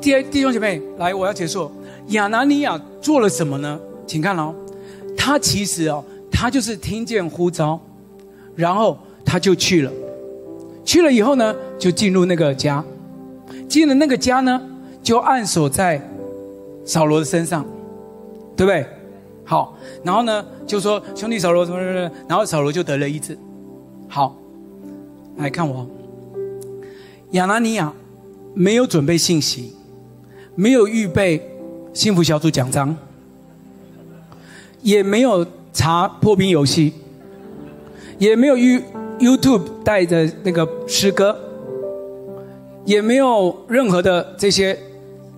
[0.00, 1.70] 弟弟兄姐妹，来，我要结束。
[2.08, 3.78] 亚拿尼亚做了什么呢？
[4.06, 4.54] 请看哦，
[5.16, 7.80] 他其实哦，他就是听见呼召，
[8.54, 9.92] 然后他就去了。
[10.84, 12.82] 去了以后呢，就进入那个家，
[13.68, 14.60] 进了那个家呢。
[15.00, 15.98] 就按手在
[16.84, 17.64] 扫罗的身上，
[18.54, 18.84] 对不对？
[19.48, 23.38] 好，然后呢，就说兄弟扫罗什么什么，然后扫罗就得了医治。
[24.06, 24.36] 好，
[25.38, 25.88] 来看我，
[27.30, 27.90] 亚拿尼亚
[28.52, 29.72] 没有准备信息，
[30.54, 31.42] 没有预备
[31.94, 32.94] 幸福小组奖章，
[34.82, 36.92] 也没有查破冰游戏，
[38.18, 38.54] 也没有
[39.18, 41.34] YouTube 带着那个诗歌，
[42.84, 44.78] 也没有任何的这些。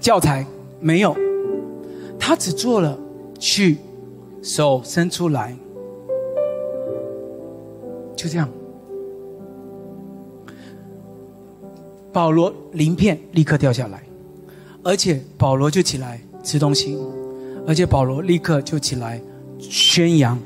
[0.01, 0.47] 教材
[0.81, 1.15] 没有，
[2.19, 2.99] 他只做了
[3.39, 3.77] 去，
[4.43, 5.57] 手伸出来，
[8.17, 8.49] 就这样。
[12.13, 14.03] 保罗鳞片立刻掉下来，
[14.83, 16.99] 而且保罗就起来吃东西，
[17.67, 19.21] 而且保罗立刻就起来
[19.59, 20.39] 宣扬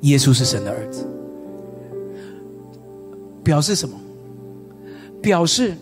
[0.00, 1.06] 耶稣是神的儿子，
[3.44, 3.98] 表示什么？
[5.20, 5.74] 表示。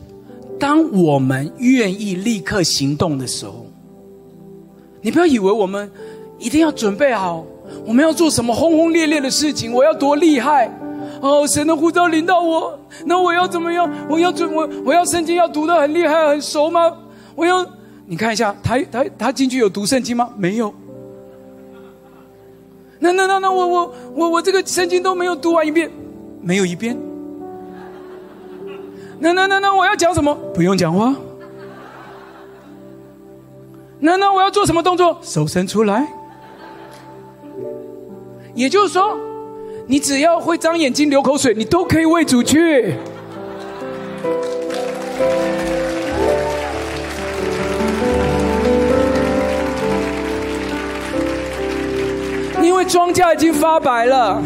[0.59, 3.65] 当我们愿意立刻行动的时候，
[5.01, 5.91] 你不要以为我们
[6.39, 7.47] 一定要准备好，
[7.87, 10.71] 我们要做什么轰轰烈烈的事情，我要多厉害
[11.21, 11.47] 哦！
[11.47, 13.91] 神的呼召领到我，那我要怎么样？
[14.09, 16.93] 我要准我我要圣经要读得很厉害很熟吗？
[17.35, 17.67] 我要
[18.07, 20.31] 你看一下，他他他进去有读圣经吗？
[20.37, 20.73] 没有。
[22.99, 25.91] 那那那那我我我我这个圣经都没有读完一遍，
[26.43, 26.97] 没有一遍。
[29.19, 30.35] 那那那那我要讲什么？
[30.55, 31.15] 不用讲话。
[33.99, 35.19] 那那我要做什么动作？
[35.23, 36.07] 手伸出来。
[38.61, 39.17] 也就是说，
[39.87, 42.95] 你只要会张眼睛、流口水，你都可以为主去。
[52.63, 54.43] 因为庄稼已经发白了。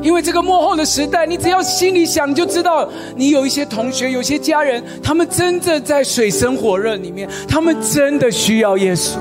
[0.00, 9.16] 因为这个幕后的时代，你只要心里想，你就知道你有一些同学、有些家人，他们真的在水深火热里面，他们真的需要耶稣。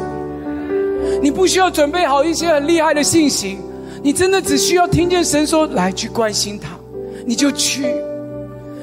[1.19, 3.57] 你不需要准备好一些很厉害的信息，
[4.05, 6.77] 你真的只需要听见神说：“来，去关心他。”
[7.25, 7.87] 你就去。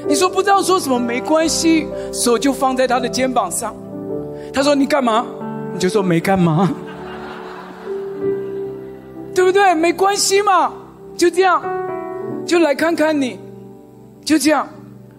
[0.08, 3.72] 你说不知道说什么，没关系，手就放在他的肩膀上。
[4.52, 5.24] 他说：“你干嘛？”
[5.72, 6.74] 你就说：“没干嘛。
[9.32, 9.72] ”对不对？
[9.76, 10.72] 没关系嘛，
[11.16, 11.62] 就这样。
[12.44, 13.38] 就来看看你，
[14.24, 14.68] 就这样，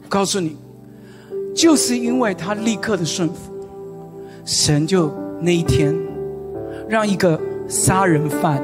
[0.04, 0.58] 我告诉你，
[1.56, 3.54] 就是因为他立刻的顺服，
[4.44, 5.96] 神就那一天，
[6.90, 7.40] 让一个
[7.70, 8.62] 杀人犯、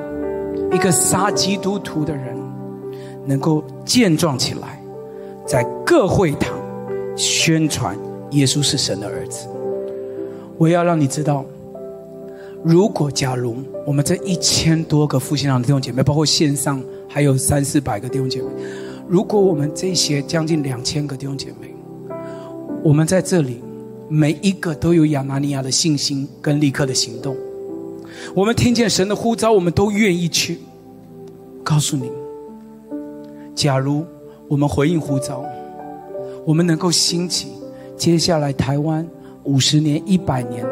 [0.72, 2.38] 一个杀基督徒的人，
[3.26, 4.82] 能够健壮起来，
[5.46, 6.58] 在各会堂
[7.16, 7.98] 宣传
[8.32, 9.48] 耶稣是神的儿子。
[10.58, 11.46] 我要让你知道，
[12.64, 18.48] 如果假如我们这一千多个复兴堂的弟兄姐妹，包括线上还有三四百个弟兄姐妹，
[19.08, 21.74] 如果我们这些将近两千个弟兄姐妹，
[22.84, 23.62] 我们在这里
[24.08, 27.36] 每一个都有亚拿尼亚的信心跟立刻的行动，
[28.36, 30.60] 我们听见神的呼召，我们都愿意去。
[31.64, 32.12] 告诉你，
[33.56, 34.06] 假如
[34.48, 35.44] 我们回应呼召，
[36.46, 37.50] 我们能够兴起
[37.98, 39.08] 接下来台湾。
[39.46, 40.64] 五十年、一百年，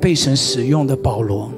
[0.00, 1.50] 被神使用的保罗，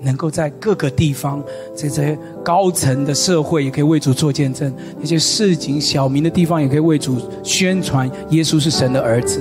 [0.00, 1.40] 能够在各个地方，
[1.74, 9.40] 在这些高层的社会也可以为主做见证；那些市井小民的地方也可以为主宣传耶稣是神的儿子。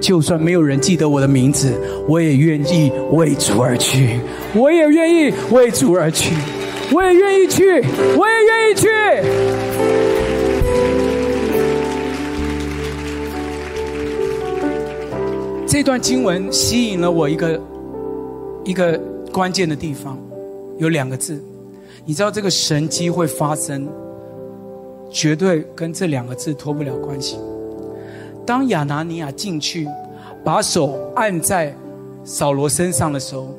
[0.00, 1.72] 就算没有人记得我的名字，
[2.08, 4.18] 我也愿意为主而去，
[4.54, 6.34] 我也愿意为主而去，
[6.90, 7.64] 我也愿意去，
[8.16, 8.88] 我也愿意去。
[15.66, 17.60] 这段经文吸引了我一个
[18.64, 18.98] 一个
[19.30, 20.18] 关键的地方，
[20.78, 21.40] 有两个字，
[22.04, 23.86] 你知道这个神迹会发生，
[25.10, 27.36] 绝对跟这两个字脱不了关系。
[28.50, 29.86] 当亚拿尼亚进去，
[30.42, 31.72] 把手按在
[32.24, 33.54] 扫罗身上的时候，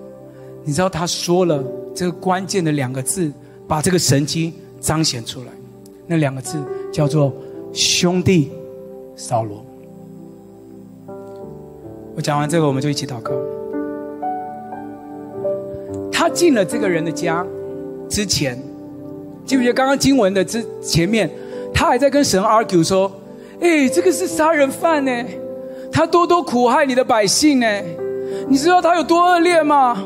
[0.65, 1.63] 你知道他说了
[1.95, 3.31] 这个关键的两个字，
[3.69, 5.47] 把这个神迹彰显出来。
[6.05, 7.31] 那两个字叫做
[7.71, 8.51] 兄弟
[9.15, 9.65] 扫罗。
[12.13, 13.31] 我讲完这个，我们就一起祷告。
[16.11, 17.47] 他进了这个人的家
[18.09, 18.61] 之前，
[19.45, 21.31] 记不记得刚刚经文的之前面，
[21.73, 23.09] 他还在跟神 argue 说
[23.61, 25.11] ：“哎，这个是杀人犯呢，
[25.91, 27.67] 他多多苦害你的百姓呢，
[28.49, 30.03] 你知道他有多恶劣吗？”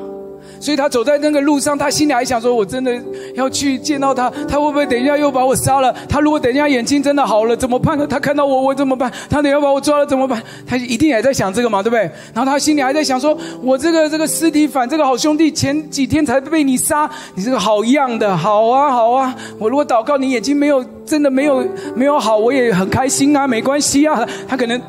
[0.65, 2.91] 所以他走在那个路上，他心里还想说：“我真的
[3.36, 5.93] 要去见到他，他会不会等一下又把我杀了？
[6.10, 8.08] 他如果等一下眼睛真的好了，怎么办呢？
[8.08, 9.12] 他看到我，我怎么办？
[9.30, 10.41] 他等一下把我抓了怎么办？
[10.65, 12.10] 他一定也在想这个嘛，对不对？
[12.34, 19.36] 然后他心里还在想说：我这个这个尸体反这个好兄弟，前几天才被你杀，你这个好样的，好啊好啊！
[19.60, 21.63] 我如果祷告你眼睛没有真的没有
[21.95, 24.28] 没有好，我也很开心啊，没关系啊。
[24.47, 24.82] 他可能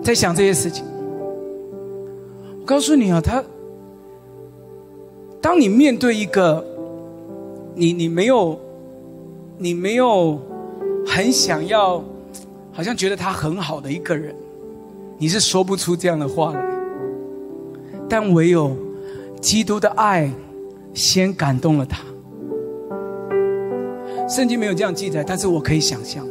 [0.00, 0.84] 在想这些事情。
[2.60, 3.42] 我告诉你啊，他。
[5.40, 6.62] 当你面对一个
[7.74, 8.60] 你你没有
[9.56, 10.38] 你没有
[11.06, 12.04] 很想要，
[12.72, 14.34] 好像觉得他很好的一个人，
[15.16, 16.62] 你是说不出这样的话来。
[18.08, 18.76] 但唯有
[19.40, 20.30] 基督的爱
[20.92, 22.02] 先感动了他。
[24.28, 26.26] 圣经没有这样记载，但是我可以想象，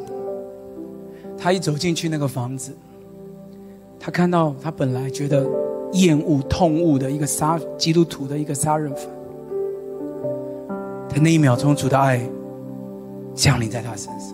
[1.37, 2.71] 他一走进去那个房子，
[3.99, 5.49] 他看到他本来觉得。
[5.93, 9.05] 厌恶、痛恶的一个杀基督徒的一个杀人犯，
[11.09, 12.21] 他那一秒钟主的爱
[13.33, 14.33] 降临在他身上，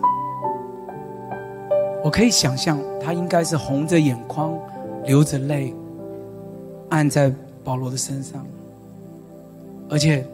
[2.04, 4.58] 我可以想象他应该是红着眼眶，
[5.04, 5.72] 流着泪，
[6.90, 7.32] 按在
[7.64, 8.44] 保罗的身上，
[9.88, 10.24] 而且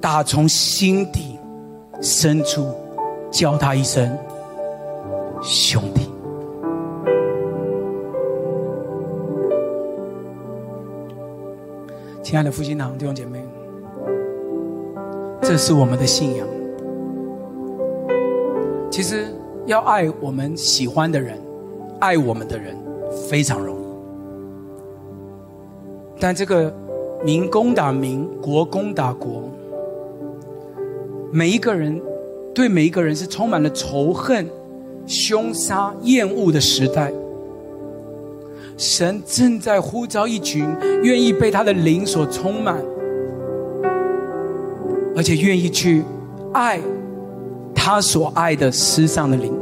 [0.00, 1.38] 打从心底
[2.02, 2.70] 深处
[3.30, 4.14] 叫他一声
[5.42, 6.03] 兄弟。
[12.34, 13.38] 亲爱的复兴堂弟兄姐妹，
[15.40, 16.44] 这是我们的信仰。
[18.90, 19.26] 其实
[19.66, 21.38] 要爱我们喜欢的人，
[22.00, 22.76] 爱我们的人
[23.28, 23.84] 非常容易。
[26.18, 26.74] 但这个
[27.24, 29.48] 民攻打民，国攻打国，
[31.30, 32.02] 每一个人
[32.52, 34.44] 对每一个人是充满了仇恨、
[35.06, 37.12] 凶杀、厌恶的时代。
[38.76, 40.66] 神正在呼召一群
[41.02, 42.76] 愿意被他的灵所充满，
[45.16, 46.02] 而且愿意去
[46.52, 46.80] 爱
[47.72, 49.52] 他所爱的世上的灵。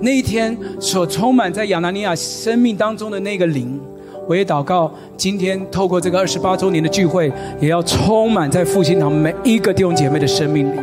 [0.00, 3.78] 那一天所充满在亚拿尼亚生命当中的那个灵，
[4.26, 10.80] 我也祷告，今天透过这个二十八周年的聚会，也要充满在复兴堂每一个弟兄姐妹的生命里。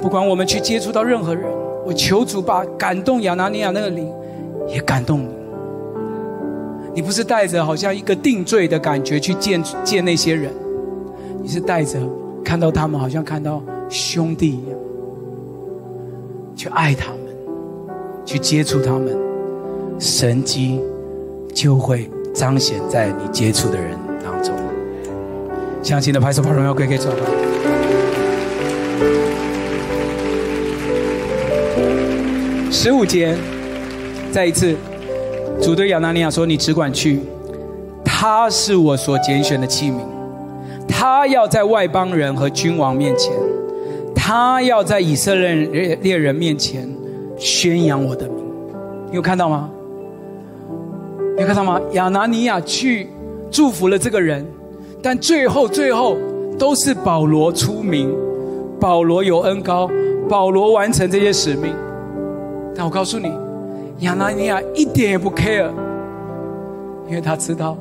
[0.00, 1.44] 不管我们去接触到任何人，
[1.84, 4.08] 我求主把感动亚拿尼亚那个灵。
[4.68, 5.28] 也感动你，
[6.94, 10.50] 你不是带着好像一个定罪的感觉去见见那些人，
[11.42, 11.98] 你是带着
[12.44, 14.78] 看到他们好像看到兄弟一样，
[16.56, 17.20] 去爱他们，
[18.24, 19.16] 去接触他们，
[19.98, 20.80] 神迹
[21.52, 24.54] 就会彰显在你接触的人当中。
[25.82, 27.16] 相信的拍手把荣耀归给主吧。
[32.70, 33.36] 十五节。
[34.34, 34.74] 再一次，
[35.62, 37.20] 主对亚拿尼亚说：“你只管去，
[38.04, 40.00] 他是我所拣选的器皿，
[40.88, 43.32] 他要在外邦人和君王面前，
[44.12, 46.92] 他要在以色列列人面前
[47.38, 48.44] 宣扬我的名。
[49.08, 49.70] 你有看到吗？
[51.38, 51.80] 有看到吗？
[51.92, 53.06] 亚拿尼亚去
[53.52, 54.44] 祝福了这个人，
[55.00, 56.16] 但最后最后
[56.58, 58.12] 都是保罗出名，
[58.80, 59.88] 保罗有恩高，
[60.28, 61.72] 保罗完成这些使命。
[62.74, 63.30] 但我告诉你，
[64.00, 65.70] 亚拿尼亚一点也不 care，
[67.08, 67.76] 因为他知道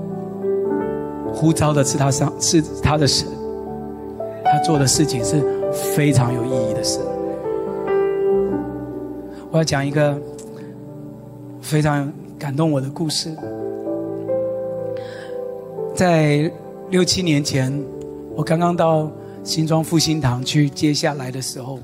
[1.34, 3.28] 呼召的是他上是他的神，
[4.46, 5.42] 他做的事情是
[5.72, 7.00] 非常有意义的事。
[9.52, 10.18] 我要讲一个
[11.62, 13.36] 非常感动我的故事，
[15.96, 16.52] 在
[16.90, 17.74] 六七年前，
[18.36, 19.12] 我刚刚到
[19.44, 21.80] 新庄复兴堂去接下来的时候，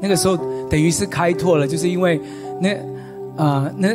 [0.00, 0.36] 那个时候
[0.68, 2.20] 等于是开拓了，就是因为。
[2.58, 2.70] 那，
[3.36, 3.94] 啊、那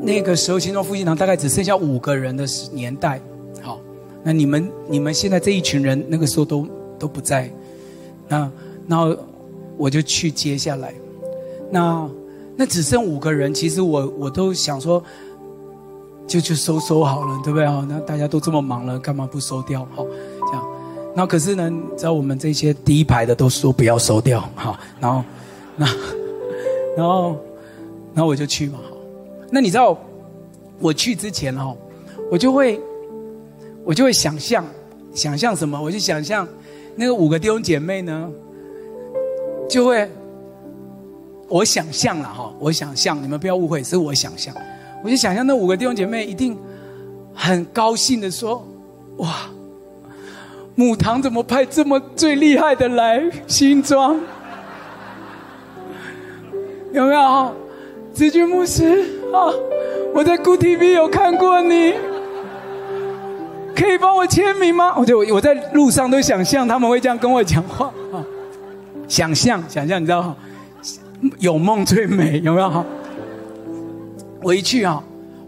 [0.00, 3.20] 那个时候，新庄复兴堂大概只剩下五个人的年代。
[3.60, 3.78] 好，
[4.22, 6.66] 那你们你们现在这一群人，那个时候都
[6.98, 7.50] 都不在。
[8.26, 8.50] 那
[8.88, 9.14] 然后
[9.76, 10.94] 我就去接下来。
[11.70, 12.08] 那
[12.56, 15.02] 那只剩五个人，其实我我都想说，
[16.26, 17.86] 就就收收好了，对不对啊？
[17.88, 19.86] 那大家都这么忙了，干嘛不收掉？
[19.94, 20.66] 好，这样。
[21.14, 25.22] 那可是呢，你知道我们这些第一排的都说不要收掉，好，然后
[25.76, 25.86] 那。
[26.96, 27.36] 然后，
[28.14, 28.78] 然后我就去嘛。
[29.50, 29.98] 那你知道，
[30.78, 31.76] 我去之前哈，
[32.30, 32.80] 我就会，
[33.84, 34.64] 我就会想象，
[35.12, 35.80] 想象什么？
[35.80, 36.48] 我就想象
[36.96, 38.30] 那个五个弟兄姐妹呢，
[39.68, 40.08] 就会，
[41.48, 44.54] 我想象了哈，我想象，你们不要误会，是我想象。
[45.02, 46.56] 我就想象那五个弟兄姐妹一定
[47.34, 48.66] 很高兴的说
[49.18, 49.50] ：“哇，
[50.74, 54.18] 母堂怎么派这么最厉害的来新庄？”
[56.92, 57.54] 有没有？
[58.14, 59.02] 子君牧师
[59.32, 59.50] 啊，
[60.14, 61.94] 我在 Good TV 有看过你，
[63.74, 64.94] 可以帮我签名吗？
[64.96, 68.24] 我就我在路上都想象他们会这样跟我讲话啊，
[69.08, 70.36] 想象想象，你知道
[71.40, 72.84] 有梦最美，有没有？
[74.42, 75.02] 我一去啊，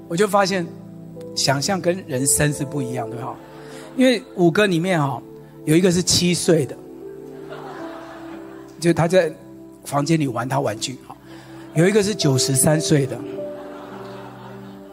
[0.08, 0.66] 我就发现
[1.36, 3.32] 想象跟人生是不一样的哈，
[3.96, 5.22] 因为五个里面哈，
[5.66, 6.76] 有一个是七岁的，
[8.80, 9.32] 就他在
[9.84, 10.98] 房间里玩他玩具。
[11.76, 13.18] 有一个是九十三岁的，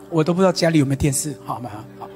[0.09, 1.69] 我都不知道家里有没有电视，好吗？
[1.97, 2.09] 好。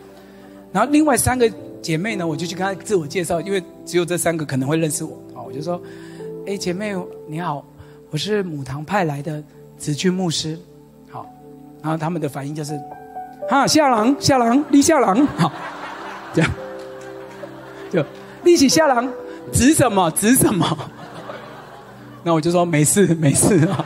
[0.74, 1.50] 然后另外三个
[1.82, 5.82] 姐妹呢，我就去跟她自我介绍，因为只有这三个可能会认识我，啊，我就说
[6.46, 6.94] ：“哎，姐妹
[7.28, 7.66] 你好，
[8.12, 9.42] 我是母堂派来的
[9.78, 10.60] 子君牧师。”
[11.10, 11.26] 好，
[11.82, 12.78] 然后他们的反应就是
[13.50, 15.50] ：“哈，夏郎夏郎立夏郎，好，
[16.34, 16.52] 这样，
[17.90, 18.04] 就
[18.44, 19.10] 立起夏郎，
[19.54, 20.78] 指什么指什么？”
[22.22, 23.86] 那我就说：“没事没事啊。”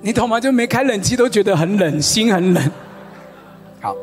[0.00, 0.38] 你懂吗？
[0.40, 2.70] 就没开冷气都觉得很冷，心很冷。
[3.80, 3.94] 好，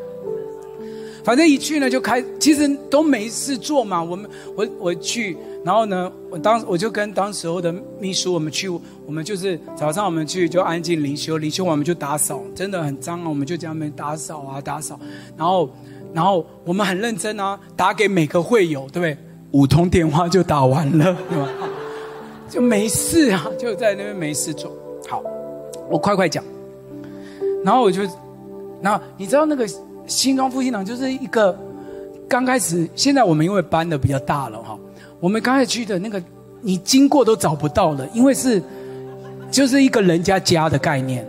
[1.24, 4.02] 反正一去呢就开，其实都没事做嘛。
[4.02, 15.00] 我们我我去，然后呢，我当我就跟当时候的秘书我们去，我们就是早上我们去就安静灵修，灵修完我们就打扫，真的很脏啊，我们就在那边打扫啊打扫。
[15.36, 15.70] 然后
[16.12, 19.16] 然后我们很认真啊，打给每个会友，对不对？
[19.52, 21.48] 五通电话就打完了，对吧？
[22.50, 24.70] 就没事啊，就在那边没事做。
[25.08, 25.22] 好。
[25.88, 26.42] 我快快讲，
[27.64, 28.02] 然后我就，
[28.82, 29.66] 然后你知道那个
[30.06, 31.56] 新庄复兴堂就是一个
[32.28, 34.78] 刚开始，现在我们因为搬的比较大了哈，
[35.20, 36.22] 我们刚才去的那个
[36.60, 38.62] 你经过都找不到了，因为是
[39.50, 41.26] 就是一个人家家的概念，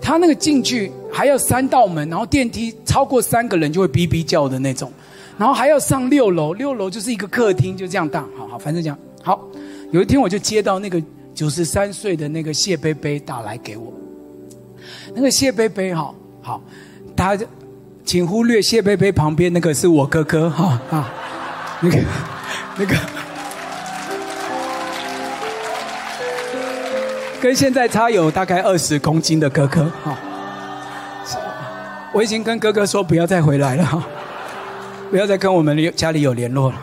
[0.00, 4.92] 他那个进去还要三道门，然后电梯超过三个人就会哔哔叫的那种，
[5.36, 9.44] 然后还要上六楼，六楼就是一个客厅，就这样大，好好，反正这样好。
[9.90, 11.02] 有一天我就接到那个。
[11.38, 13.92] 九十三岁的那个谢贝贝打来给我，
[15.14, 16.12] 那个谢贝贝哈
[16.42, 16.60] 好，
[17.16, 17.38] 他
[18.04, 21.08] 请忽略谢贝贝旁边那个是我哥哥哈啊，
[21.80, 21.98] 那个
[22.76, 22.96] 那个
[27.40, 30.18] 跟现在差有大概二十公斤的哥哥哈，
[32.12, 34.04] 我已经跟哥哥说不要再回来了哈，
[35.08, 36.82] 不要再跟我们家里有联络了。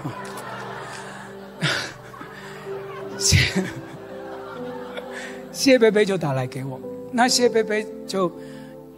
[5.66, 6.80] 谢贝贝就打来给我，
[7.11, 8.32] 那谢贝贝就，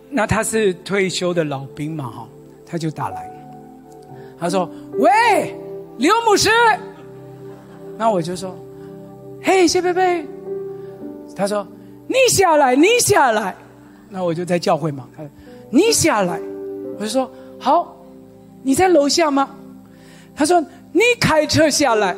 [0.09, 2.27] 那他是退休的老兵嘛哈，
[2.65, 3.31] 他就打来，
[4.37, 5.55] 他说：“喂，
[5.97, 6.49] 刘牧师。”
[7.97, 8.53] 那我就说
[9.41, 10.25] ：“嘿，谢贝贝。”
[11.37, 11.65] 他说
[12.05, 13.55] ：“你下来，你下来。”
[14.11, 15.29] 那我就在教会嘛，他说
[15.71, 16.37] ：“你下来。”
[16.99, 17.95] 我就说：“好，
[18.61, 19.49] 你在楼下吗？”
[20.35, 20.61] 他说
[20.91, 22.13] ：“你开车下来。”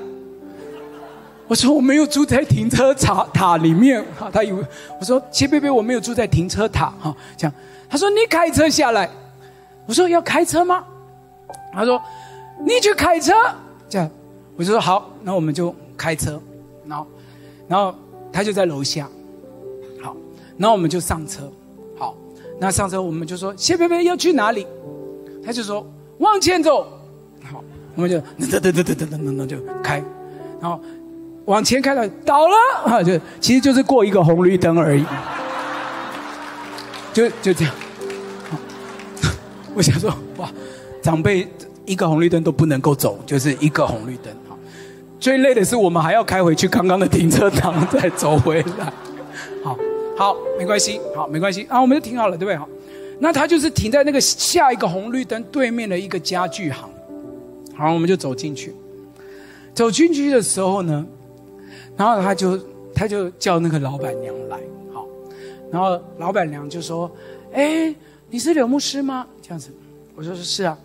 [1.49, 4.63] 我说我没有住在停车塔塔里面，哈，他以为
[4.99, 7.53] 我说谢贝贝我没有住在停车塔，哈，这样，
[7.89, 9.09] 他说你开车下来，
[9.87, 10.85] 我说要开车吗？
[11.73, 11.99] 他说
[12.63, 13.33] 你去开车，
[13.89, 14.07] 这样，
[14.55, 16.39] 我就说好，那我们就开车，
[16.85, 17.07] 然后，
[17.67, 17.95] 然后
[18.31, 19.09] 他就在楼下，
[20.03, 20.15] 好，
[20.55, 21.51] 然后我们就上车，
[21.97, 22.15] 好，
[22.59, 24.67] 那上车我们就说谢贝贝要去哪里？
[25.43, 25.83] 他就说
[26.19, 26.83] 往前走，
[27.51, 27.63] 好，
[27.95, 30.03] 我们就噔噔噔噔噔噔噔噔就开，
[30.61, 30.79] 然后
[31.49, 35.03] 往前开了，倒了 啊，就其实就是过一个红绿灯而已，
[37.11, 37.73] 就就这样。
[39.73, 40.47] 我想说哇，
[41.01, 41.47] 长辈
[41.85, 44.31] 一个红绿灯都不能够走，就是一个红绿灯。
[44.47, 44.55] 哈，
[45.19, 48.93] 最累的是我们还要开回去刚刚的停车场，再走回来。
[49.63, 49.75] 好，
[50.15, 52.55] 好，没关系，好，没关系啊，我们就停好了，对不对？
[52.55, 52.69] 好，
[53.17, 56.87] 那他就是停在那个下一个红绿灯对面的一个家具行。
[57.75, 58.71] 好，我们就走进去。
[59.73, 61.05] 走进去的时候呢，
[61.99, 62.57] 然后他就
[62.95, 64.57] 他就叫那个老板娘来，
[64.93, 65.05] 好，
[65.69, 67.11] 然后老板娘就说
[67.53, 67.93] ：“哎。”
[68.31, 69.25] 你是柳牧师吗？
[69.41, 69.71] 这样子，
[70.15, 70.77] 我说是啊。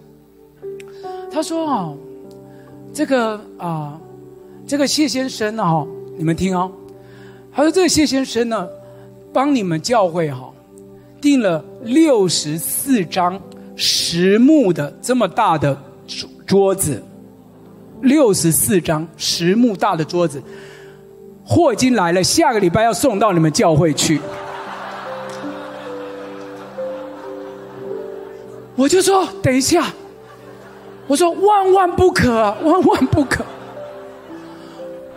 [1.30, 1.94] 他说哦，
[2.90, 4.00] 这个啊、
[4.66, 5.86] 这个谢先生呢，哈，
[6.16, 6.72] 你们听哦。
[7.52, 8.66] 他说这个谢先生呢，
[9.30, 10.50] 帮你们教会哈，
[11.20, 13.38] 订了六十四张
[13.76, 17.02] 实木的这么大的桌桌子，
[18.00, 20.42] 六十四张实木大的桌子，
[21.46, 24.20] 货已经来了，下个礼拜要送到你们教会去。
[28.76, 29.84] 我就说等一下，
[31.06, 33.44] 我说万万不可，万万不可。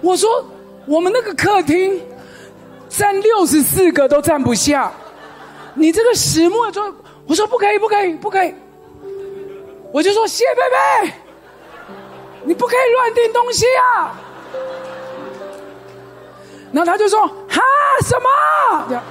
[0.01, 0.45] 我说
[0.86, 1.99] 我们那个客厅
[2.88, 4.91] 站六十四个都站不下，
[5.73, 6.93] 你这个实木桌，
[7.25, 8.53] 我说不可以，不可以，不可以。
[9.91, 11.13] 我就说谢贝贝，
[12.43, 13.65] 你不可以乱订东西
[13.95, 14.13] 啊。
[16.78, 17.59] 然后他就说哈
[18.03, 19.01] 什么？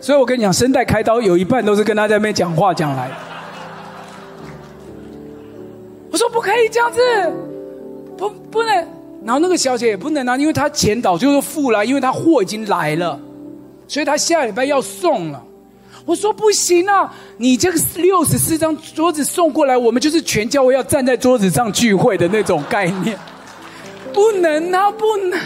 [0.00, 3.10] 所以我跟你讲，声带开刀有一半都是跟他在那边讲话讲来。
[6.10, 7.00] 我说不可以这样子，
[8.16, 8.74] 不不能。
[9.24, 13.20] 然后那个小姐也不能啊，因为她钱早就是付了，因为她货已经来了，
[13.86, 15.40] 所以她下礼拜要送了。
[16.04, 23.16] 我说不行啊，你这个六十四张桌子送过来，我们就是全教会要站在桌子上聚会的那种概念，
[24.12, 25.38] 不能啊，不能。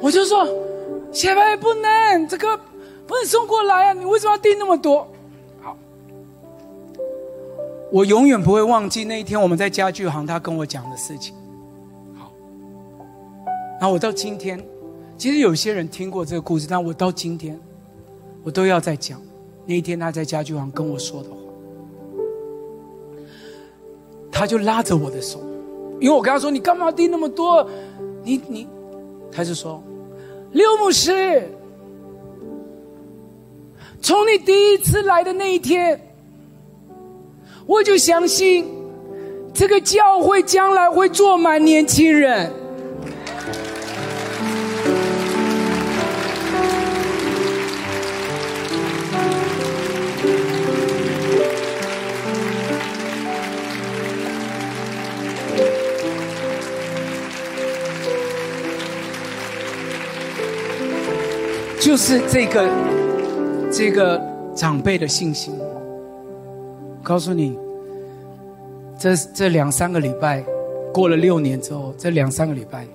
[0.00, 0.46] 我就说。
[1.12, 2.56] 谢贝不能，这个
[3.04, 3.92] 不能送过来啊！
[3.92, 5.04] 你为什么要订那么多？
[5.60, 5.76] 好，
[7.90, 11.34] 我永远不会忘记那一天我们在家具行他跟我讲的事情。
[12.16, 12.30] 好，
[13.80, 14.64] 然后我到今天，
[15.18, 17.58] 其实有些人听过这个故事，但我到今天，
[18.44, 19.20] 我都要再讲
[19.66, 21.36] 那一天他在家具行跟我说的话。
[24.30, 25.40] 他就拉着我的手，
[26.00, 27.68] 因为我跟他说：“你干嘛订那么多？”
[28.22, 28.68] 你你，
[29.32, 29.82] 他就说。
[30.52, 31.48] 刘牧师，
[34.00, 36.00] 从你第一次来的那一天，
[37.66, 38.66] 我就相信
[39.54, 42.52] 这个教会将来会坐满年轻人。
[61.90, 62.68] 就是这个
[63.68, 64.22] 这个
[64.54, 65.52] 长辈的信心。
[67.02, 67.58] 告诉你，
[68.96, 70.44] 这这两三个礼拜，
[70.94, 72.86] 过了六年之后，这两三个礼拜，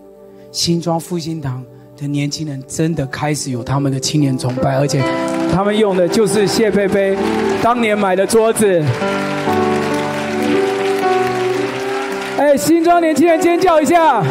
[0.49, 1.61] 新庄复兴堂
[1.97, 5.03] 的年轻人真的开始有他们的青年崇拜，而且
[5.51, 7.17] 他们用的就是谢菲菲
[7.61, 8.81] 当年买的桌子。
[12.37, 14.23] 哎，新庄年轻人尖叫一下！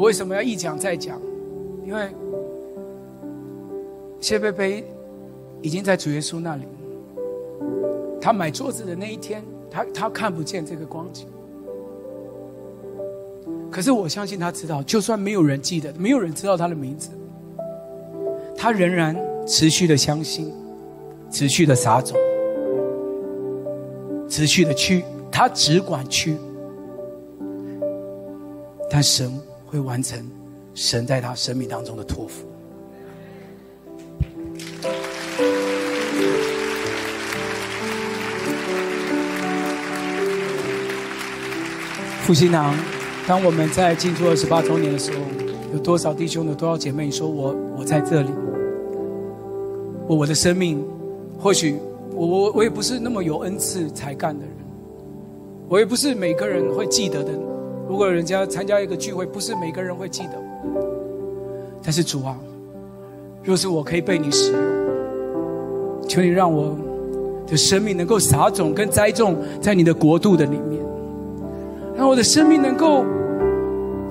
[0.00, 1.20] 我为什么要一讲再讲？
[1.84, 2.08] 因为
[4.18, 4.82] 谢贝贝
[5.60, 6.62] 已经在主耶稣那里。
[8.18, 11.26] 他买桌子的那一天，他他看不见这个光景。
[13.70, 17.10] 可是我相信他知道，就算没有人记得，没有人知道他的名字，
[18.56, 19.14] 他仍然
[19.46, 20.50] 持续的相信，
[21.30, 22.16] 持续的撒种，
[24.30, 26.38] 持续的去，他只管去。
[28.90, 29.30] 但神。
[29.70, 30.28] 会完成
[30.74, 32.44] 神在他生命当中的托付。
[42.22, 42.74] 复兴堂，
[43.28, 45.18] 当我们在庆祝二十八周年的时候，
[45.72, 48.30] 有多少弟兄、有多少姐妹说我我在这里？
[50.08, 50.84] 我我的生命，
[51.38, 51.76] 或许
[52.12, 54.54] 我我我也不是那么有恩赐才干的人，
[55.68, 57.30] 我也不是每个人会记得的。
[57.90, 60.34] 如果人家参加一个聚会，不是每个人会记得。
[61.82, 62.38] 但是主啊，
[63.42, 64.60] 若是我可以被你使用，
[66.08, 66.76] 求你让我
[67.48, 70.80] 的生命能够撒种跟栽种在你的国度的里面，
[71.96, 73.04] 让我的生命能够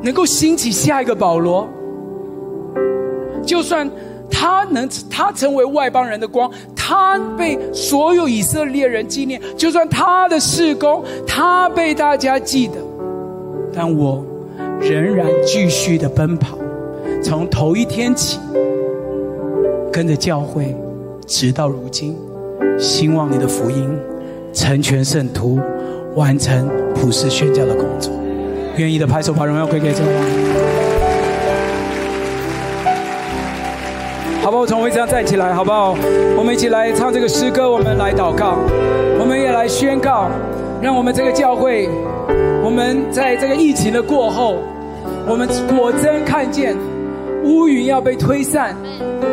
[0.03, 1.65] 能够兴起下一个保罗。
[3.45, 3.89] 就算
[4.30, 6.51] 他能他成为外邦人的光。
[6.75, 12.73] 他被所有以色列人纪念，就算他的事工，他被大家记得，
[13.82, 14.21] 但我
[14.82, 16.57] 仍然继续的奔跑，
[17.23, 18.38] 从头一天起，
[19.89, 20.75] 跟着教会，
[21.25, 22.13] 直到如今，
[22.77, 23.89] 兴旺你的福音，
[24.51, 25.61] 成全圣徒，
[26.13, 28.11] 完成普世宣教的工作。
[28.75, 30.01] 愿意的拍手，把荣耀归给主。
[34.41, 34.65] 好不好？
[34.65, 35.95] 从位置上站起来，好不好？
[36.38, 38.57] 我们一起来唱这个诗歌，我们来祷告，
[39.17, 40.27] 我们也来宣告，
[40.82, 41.88] 让我们这个教会，
[42.70, 44.57] 我们在这个疫情的过后，
[45.28, 46.78] 我们果真看见
[47.43, 48.76] 乌云要被推散，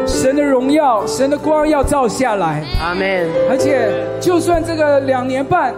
[0.06, 2.64] 神的荣耀、神的光要照下来。
[2.80, 3.28] 阿门。
[3.50, 3.90] 而且，
[4.22, 5.74] 就算这个两年半，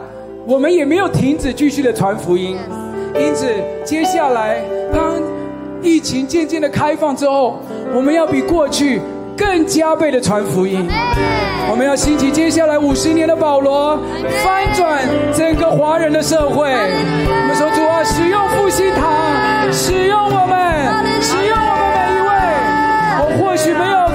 [0.47, 2.57] 我们也没有停止继续的传福音。
[3.17, 3.49] 因此，
[3.85, 4.63] 接下来
[4.95, 5.21] 当
[5.83, 7.59] 疫情渐渐的开放之后，
[7.93, 9.01] 我们要比过去。
[9.39, 10.85] 更加倍的传福音，
[11.71, 13.97] 我们要兴起接下来五十年的保罗，
[14.43, 14.99] 翻转
[15.33, 16.69] 整个华人的社会。
[16.73, 22.29] 我们说主啊，使用复兴堂，使用我们，使用我们每一位。
[23.21, 24.08] 我或许没有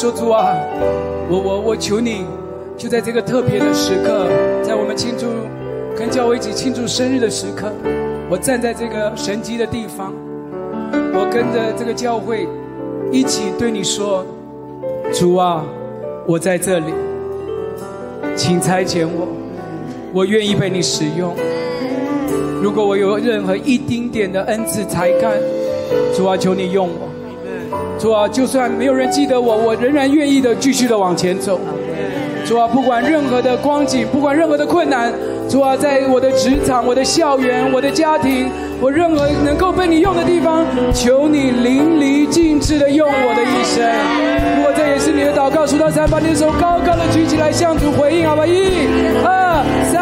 [0.00, 0.56] 说主啊，
[1.28, 2.24] 我我我求你，
[2.74, 4.26] 就在这个特别的时刻，
[4.62, 5.26] 在我们庆祝
[5.94, 7.70] 跟教会一起庆祝生日的时刻，
[8.30, 10.14] 我站在这个神迹的地方，
[11.12, 12.48] 我跟着这个教会
[13.12, 14.24] 一起对你说，
[15.12, 15.62] 主啊，
[16.26, 16.94] 我在这里，
[18.34, 19.28] 请差遣我，
[20.14, 21.36] 我愿意被你使用。
[22.62, 25.34] 如果我有任何一丁点的恩赐才干，
[26.16, 27.09] 主啊，求你用我。
[27.98, 31.60] 主啊，就算没有人记得我，我仍然愿意的继续的往前走。
[32.44, 35.12] 主啊，不管任何的光景，不管任何的困难，
[35.48, 38.50] 主啊，在我的职场、我的校园、我的家庭，
[38.80, 43.84] 我任何能够被你用的地方，求你淋漓尽致的用我的一生。
[44.56, 48.46] 如果这也是你的祷告，数到三，把你的手高高的举起来，向主回应，好吧？
[48.46, 48.88] 一、
[49.22, 49.62] 二、
[49.92, 49.99] 三，